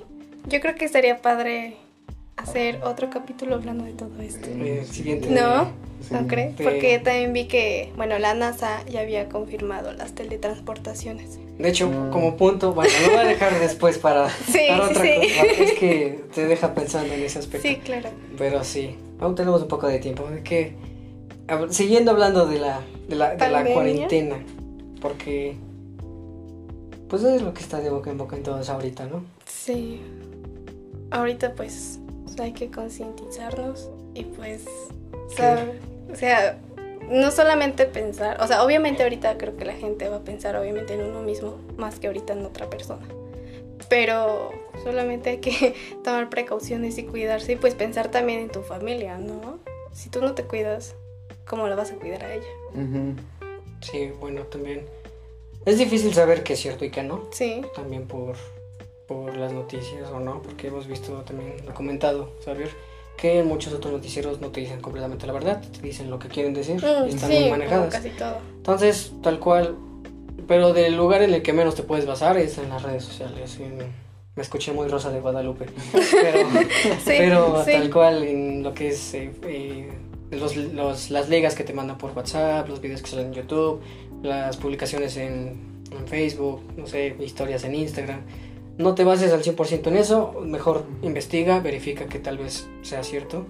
[0.49, 1.76] Yo creo que estaría padre
[2.41, 4.47] hacer otro capítulo hablando de todo esto.
[4.91, 5.30] Siguiente.
[5.30, 5.70] No,
[6.01, 6.14] Sí.
[6.14, 6.55] ¿no crees?
[6.57, 6.62] Sí.
[6.64, 11.38] Porque también vi que, bueno, la NASA ya había confirmado las teletransportaciones.
[11.59, 12.11] De hecho, Mm.
[12.11, 15.05] como punto, bueno, lo voy a dejar después para, Sí, para otra cosa.
[15.62, 17.68] Es que te deja pensando en ese aspecto.
[17.68, 18.09] Sí, claro.
[18.38, 20.24] Pero sí, aún tenemos un poco de tiempo.
[20.30, 20.74] De que,
[21.68, 24.36] siguiendo hablando de la, de la, de la cuarentena,
[25.03, 25.57] porque
[27.09, 29.22] pues es lo que está de boca en boca en todos ahorita, ¿no?
[29.45, 30.01] Sí.
[31.11, 31.99] Ahorita pues
[32.43, 34.64] hay que concientizarnos y pues
[35.34, 35.80] saber,
[36.12, 36.59] o sea,
[37.11, 40.95] no solamente pensar, o sea, obviamente ahorita creo que la gente va a pensar obviamente
[40.95, 43.07] en uno mismo más que ahorita en otra persona.
[43.88, 44.51] Pero
[44.84, 45.74] solamente hay que
[46.05, 49.59] tomar precauciones y cuidarse y pues pensar también en tu familia, ¿no?
[49.93, 50.95] Si tú no te cuidas,
[51.47, 53.16] ¿cómo la vas a cuidar a ella?
[53.80, 54.86] Sí, bueno, también.
[55.66, 57.28] Es difícil saber qué es cierto y qué no.
[57.32, 58.36] Sí, También por,
[59.11, 62.70] por las noticias o no, porque hemos visto también, documentado, saber
[63.16, 66.28] que en muchos otros noticieros no te dicen completamente la verdad, te dicen lo que
[66.28, 67.92] quieren decir Mm, y están sí, muy manejadas.
[67.92, 68.36] casi todo.
[68.58, 69.74] Entonces, tal cual,
[70.46, 73.58] pero del lugar en el que menos te puedes basar es en las redes sociales.
[73.58, 73.78] en-
[74.36, 75.66] me escuché muy Rosa de Guadalupe,
[76.12, 76.48] pero,
[77.04, 77.72] Sí, pero sí.
[77.72, 79.90] tal cual en lo que es eh, eh,
[80.30, 83.80] los, los- las ligas que te mandan por WhatsApp, los videos que salen en YouTube,
[84.22, 88.20] las publicaciones en, en Facebook, no sé, historias en Instagram.
[88.81, 93.45] No te bases al 100% en eso, mejor investiga, verifica que tal vez sea cierto,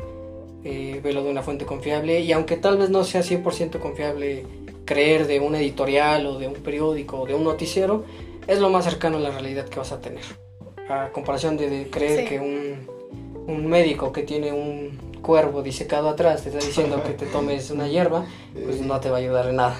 [0.64, 4.44] eh, velo de una fuente confiable y aunque tal vez no sea 100% confiable
[4.84, 8.04] creer de un editorial o de un periódico o de un noticiero,
[8.46, 10.24] es lo más cercano a la realidad que vas a tener.
[10.88, 12.26] A comparación de, de creer Sí.
[12.26, 13.00] que un
[13.46, 17.88] un médico que tiene un cuervo disecado atrás te está diciendo que te tomes una
[17.88, 18.24] hierba,
[18.64, 19.76] pues no te va a ayudar en nada.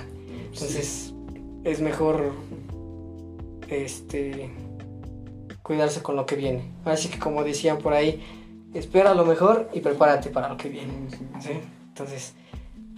[0.53, 1.13] Entonces
[1.63, 2.33] es mejor
[3.69, 4.51] este
[5.63, 6.65] cuidarse con lo que viene.
[6.85, 8.23] Así que como decían por ahí,
[8.75, 10.93] espera lo mejor y prepárate para lo que viene.
[11.41, 11.51] ¿sí?
[11.89, 12.35] Entonces,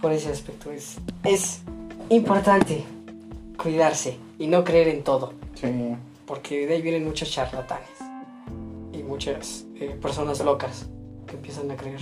[0.01, 1.61] por ese aspecto es, es
[2.09, 2.83] importante
[3.61, 5.33] cuidarse y no creer en todo.
[5.55, 5.95] Sí.
[6.25, 7.89] Porque de ahí vienen muchos charlatanes
[8.91, 10.87] y muchas eh, personas locas
[11.27, 12.01] que empiezan a creer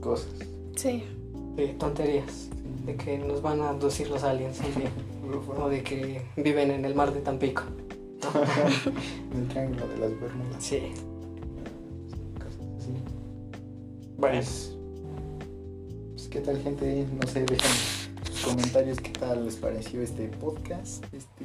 [0.00, 0.28] Cosas.
[0.76, 1.02] Sí.
[1.56, 2.50] de tonterías,
[2.86, 4.60] de que nos van a abducir los aliens
[5.60, 7.64] o de que viven en el mar de Tampico.
[8.34, 10.56] En el triángulo de las Bermudas.
[10.62, 10.92] Sí.
[12.34, 12.90] Cosas así.
[14.16, 14.76] Bueno, Pues,
[16.12, 17.06] pues, ¿qué tal gente?
[17.20, 17.70] No sé, dejen
[18.30, 21.04] sus comentarios qué tal les pareció este podcast.
[21.12, 21.44] Este,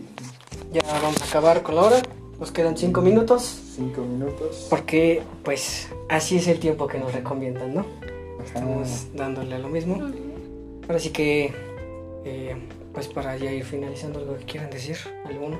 [0.74, 2.02] ya vamos a acabar con la hora.
[2.40, 3.44] Nos quedan cinco minutos.
[3.76, 4.68] cinco minutos.
[4.70, 7.82] Porque, pues, así es el tiempo que nos recomiendan, ¿no?
[7.82, 8.44] Ajá.
[8.46, 10.02] Estamos dándole a lo mismo.
[10.88, 11.54] Ahora sí que,
[12.26, 12.56] eh,
[12.94, 15.58] pues, para ya ir finalizando, algo que quieran decir, alguno.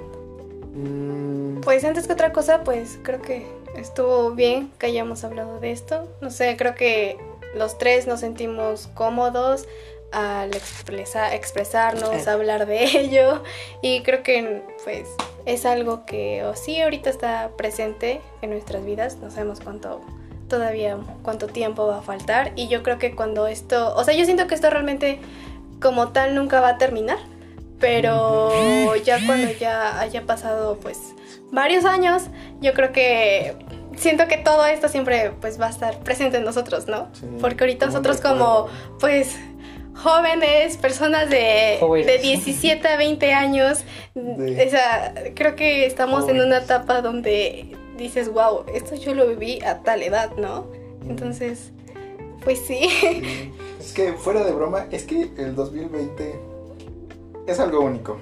[0.74, 3.46] Mm, Pues antes que otra cosa, pues creo que
[3.76, 6.08] estuvo bien que hayamos hablado de esto.
[6.22, 7.18] No sé, creo que
[7.56, 9.66] los tres nos sentimos cómodos
[10.12, 13.44] al expresa- expresarnos, hablar de ello.
[13.82, 15.08] Y creo que pues
[15.46, 19.18] es algo que o sí ahorita está presente en nuestras vidas.
[19.18, 20.02] No sabemos cuánto
[20.50, 22.52] todavía cuánto tiempo va a faltar.
[22.56, 25.20] Y yo creo que cuando esto, o sea, yo siento que esto realmente
[25.82, 27.18] como tal nunca va a terminar.
[27.84, 30.98] Pero ya cuando ya haya pasado pues
[31.52, 32.24] varios años,
[32.62, 33.58] yo creo que
[33.98, 37.10] siento que todo esto siempre pues va a estar presente en nosotros, ¿no?
[37.12, 38.68] Sí, Porque ahorita nosotros como
[39.02, 39.36] pues
[39.96, 42.08] jóvenes, personas de, Jóvenes.
[42.08, 43.84] de 17 a 20 años,
[44.16, 49.28] De- o sea, creo que estamos en una etapa donde dices, wow, esto yo lo
[49.28, 50.68] viví a tal edad, ¿no?
[51.08, 51.74] Entonces,
[52.46, 52.80] pues sí.
[53.02, 53.52] Sí.
[53.80, 56.53] Es que fuera de broma, es que el 2020
[57.48, 58.18] es algo único.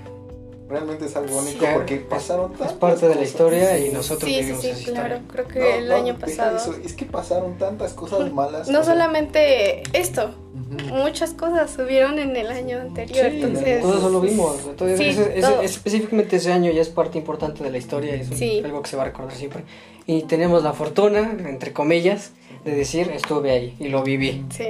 [0.70, 3.30] Realmente es algo único Sí, porque es- pasaron Es tantas parte de la cosas.
[3.30, 5.02] historia y nosotros Sí, sí, vivimos sí, esa historia.
[5.04, 5.22] claro.
[5.30, 6.56] Creo que No, el no, año pasado.
[6.56, 8.70] eso, es que pasaron tantas cosas malas.
[8.70, 10.96] No solamente esto, ujú.
[10.96, 13.82] muchas cosas subieron en el año anterior, Sí, entonces...
[13.82, 14.62] todo eso lo vimos.
[14.66, 15.62] Entonces, Sí, ese- ese- todo.
[15.62, 18.62] específicamente ese año ya es parte importante de la historia, es un- Sí.
[18.64, 19.66] algo que se va a recordar siempre.
[20.08, 22.32] Y tenemos la fortuna, entre comillas,
[22.64, 24.46] de decir estuve ahí y lo viví.
[24.52, 24.70] Sí.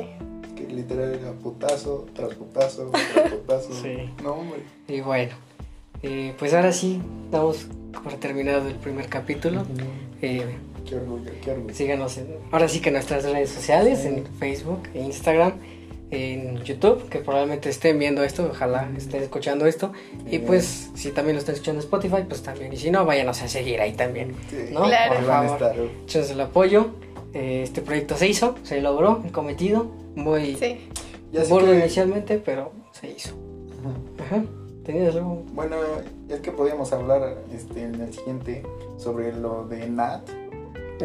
[0.68, 3.70] Que literal era putazo, tras putazo, tras putazo.
[3.82, 4.10] Sí.
[4.24, 4.60] No, hombre.
[4.88, 5.32] Y bueno,
[6.04, 7.02] eh, pues ahora sí,
[7.32, 7.68] damos
[8.04, 9.64] por terminado el primer capítulo.
[10.22, 10.46] Eh,
[10.88, 11.74] Qué orgullo, qué orgullo.
[11.76, 14.08] síganos en, ahora sí que en nuestras redes sociales, Sí.
[14.08, 15.54] en Facebook, e Instagram,
[16.10, 19.94] en YouTube, que probablemente estén viendo esto, ojalá estén escuchando esto.
[20.30, 22.74] Y pues, si también lo están escuchando en Spotify, pues también.
[22.74, 24.34] Y si no, váyanos a seguir ahí también.
[24.50, 24.58] Sí.
[24.74, 24.84] ¿No?
[24.84, 25.16] Claro.
[25.16, 25.76] Por favor.
[26.32, 26.88] el apoyo.
[27.34, 29.90] Eh, este proyecto se hizo, se logró, el cometido.
[30.16, 30.88] Muy Sí.
[31.32, 33.34] Ya que- inicialmente, pero se hizo.
[34.20, 34.36] Ajá.
[34.38, 34.44] Ajá.
[34.86, 35.44] ¿Tenías algo?
[35.54, 35.76] Bueno,
[36.28, 38.64] es que podíamos hablar este, en el siguiente
[38.98, 40.28] sobre lo de Nat.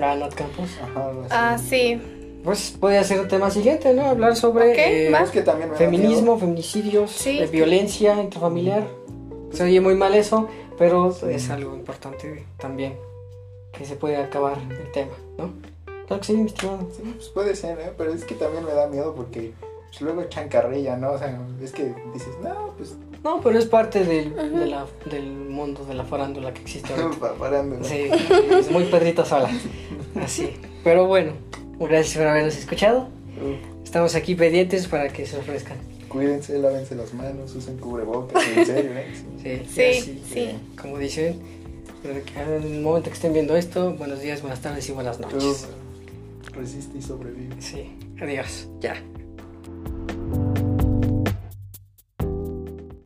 [0.00, 0.70] Ah, Nat Campos.
[0.82, 1.10] Ajá.
[1.30, 2.00] Ah, sí.
[2.42, 4.02] Pues puede ser un tema siguiente, ¿no?
[4.06, 7.40] Hablar sobre Ok, eh, que también feminismo, feminicidios, Sí.
[7.40, 8.86] eh, violencia intrafamiliar.
[9.52, 10.48] Se oye muy mal eso,
[10.78, 12.94] pero es algo importante también
[13.72, 15.50] que se puede acabar el tema, ¿no?
[16.06, 16.88] Claro que sí, mi estimado.
[16.96, 17.92] Sí, pues puede ser, ¿eh?
[17.96, 19.52] pero es que también me da miedo porque
[19.88, 21.12] pues, luego echan carrilla, ¿no?
[21.12, 22.94] O sea, es que dices, no, pues
[23.24, 27.34] No, pero es parte del, de la- del mundo de la farándula que existe ahorita.
[27.64, 27.84] ¿no?
[27.84, 28.08] Sí,
[28.58, 29.50] es muy Pedrito Sola.
[30.22, 30.54] Así.
[30.84, 31.32] Pero bueno,
[31.80, 33.08] gracias por habernos escuchado.
[33.42, 35.76] Uh, Estamos aquí pendientes para que se ofrezcan.
[36.08, 39.06] Cuídense, lávense las manos, usen cubrebocas, en serio, ¿eh?
[39.42, 39.62] Sí.
[39.68, 40.38] Sí, Sí, sí.
[40.40, 41.40] eh, Como dicen,
[42.04, 45.38] en el momento que estén viendo esto, buenos días, buenas tardes y buenas noches.
[45.42, 45.56] Tú
[46.52, 47.60] Resiste y sobrevive.
[47.60, 48.96] Sí, adiós, ya.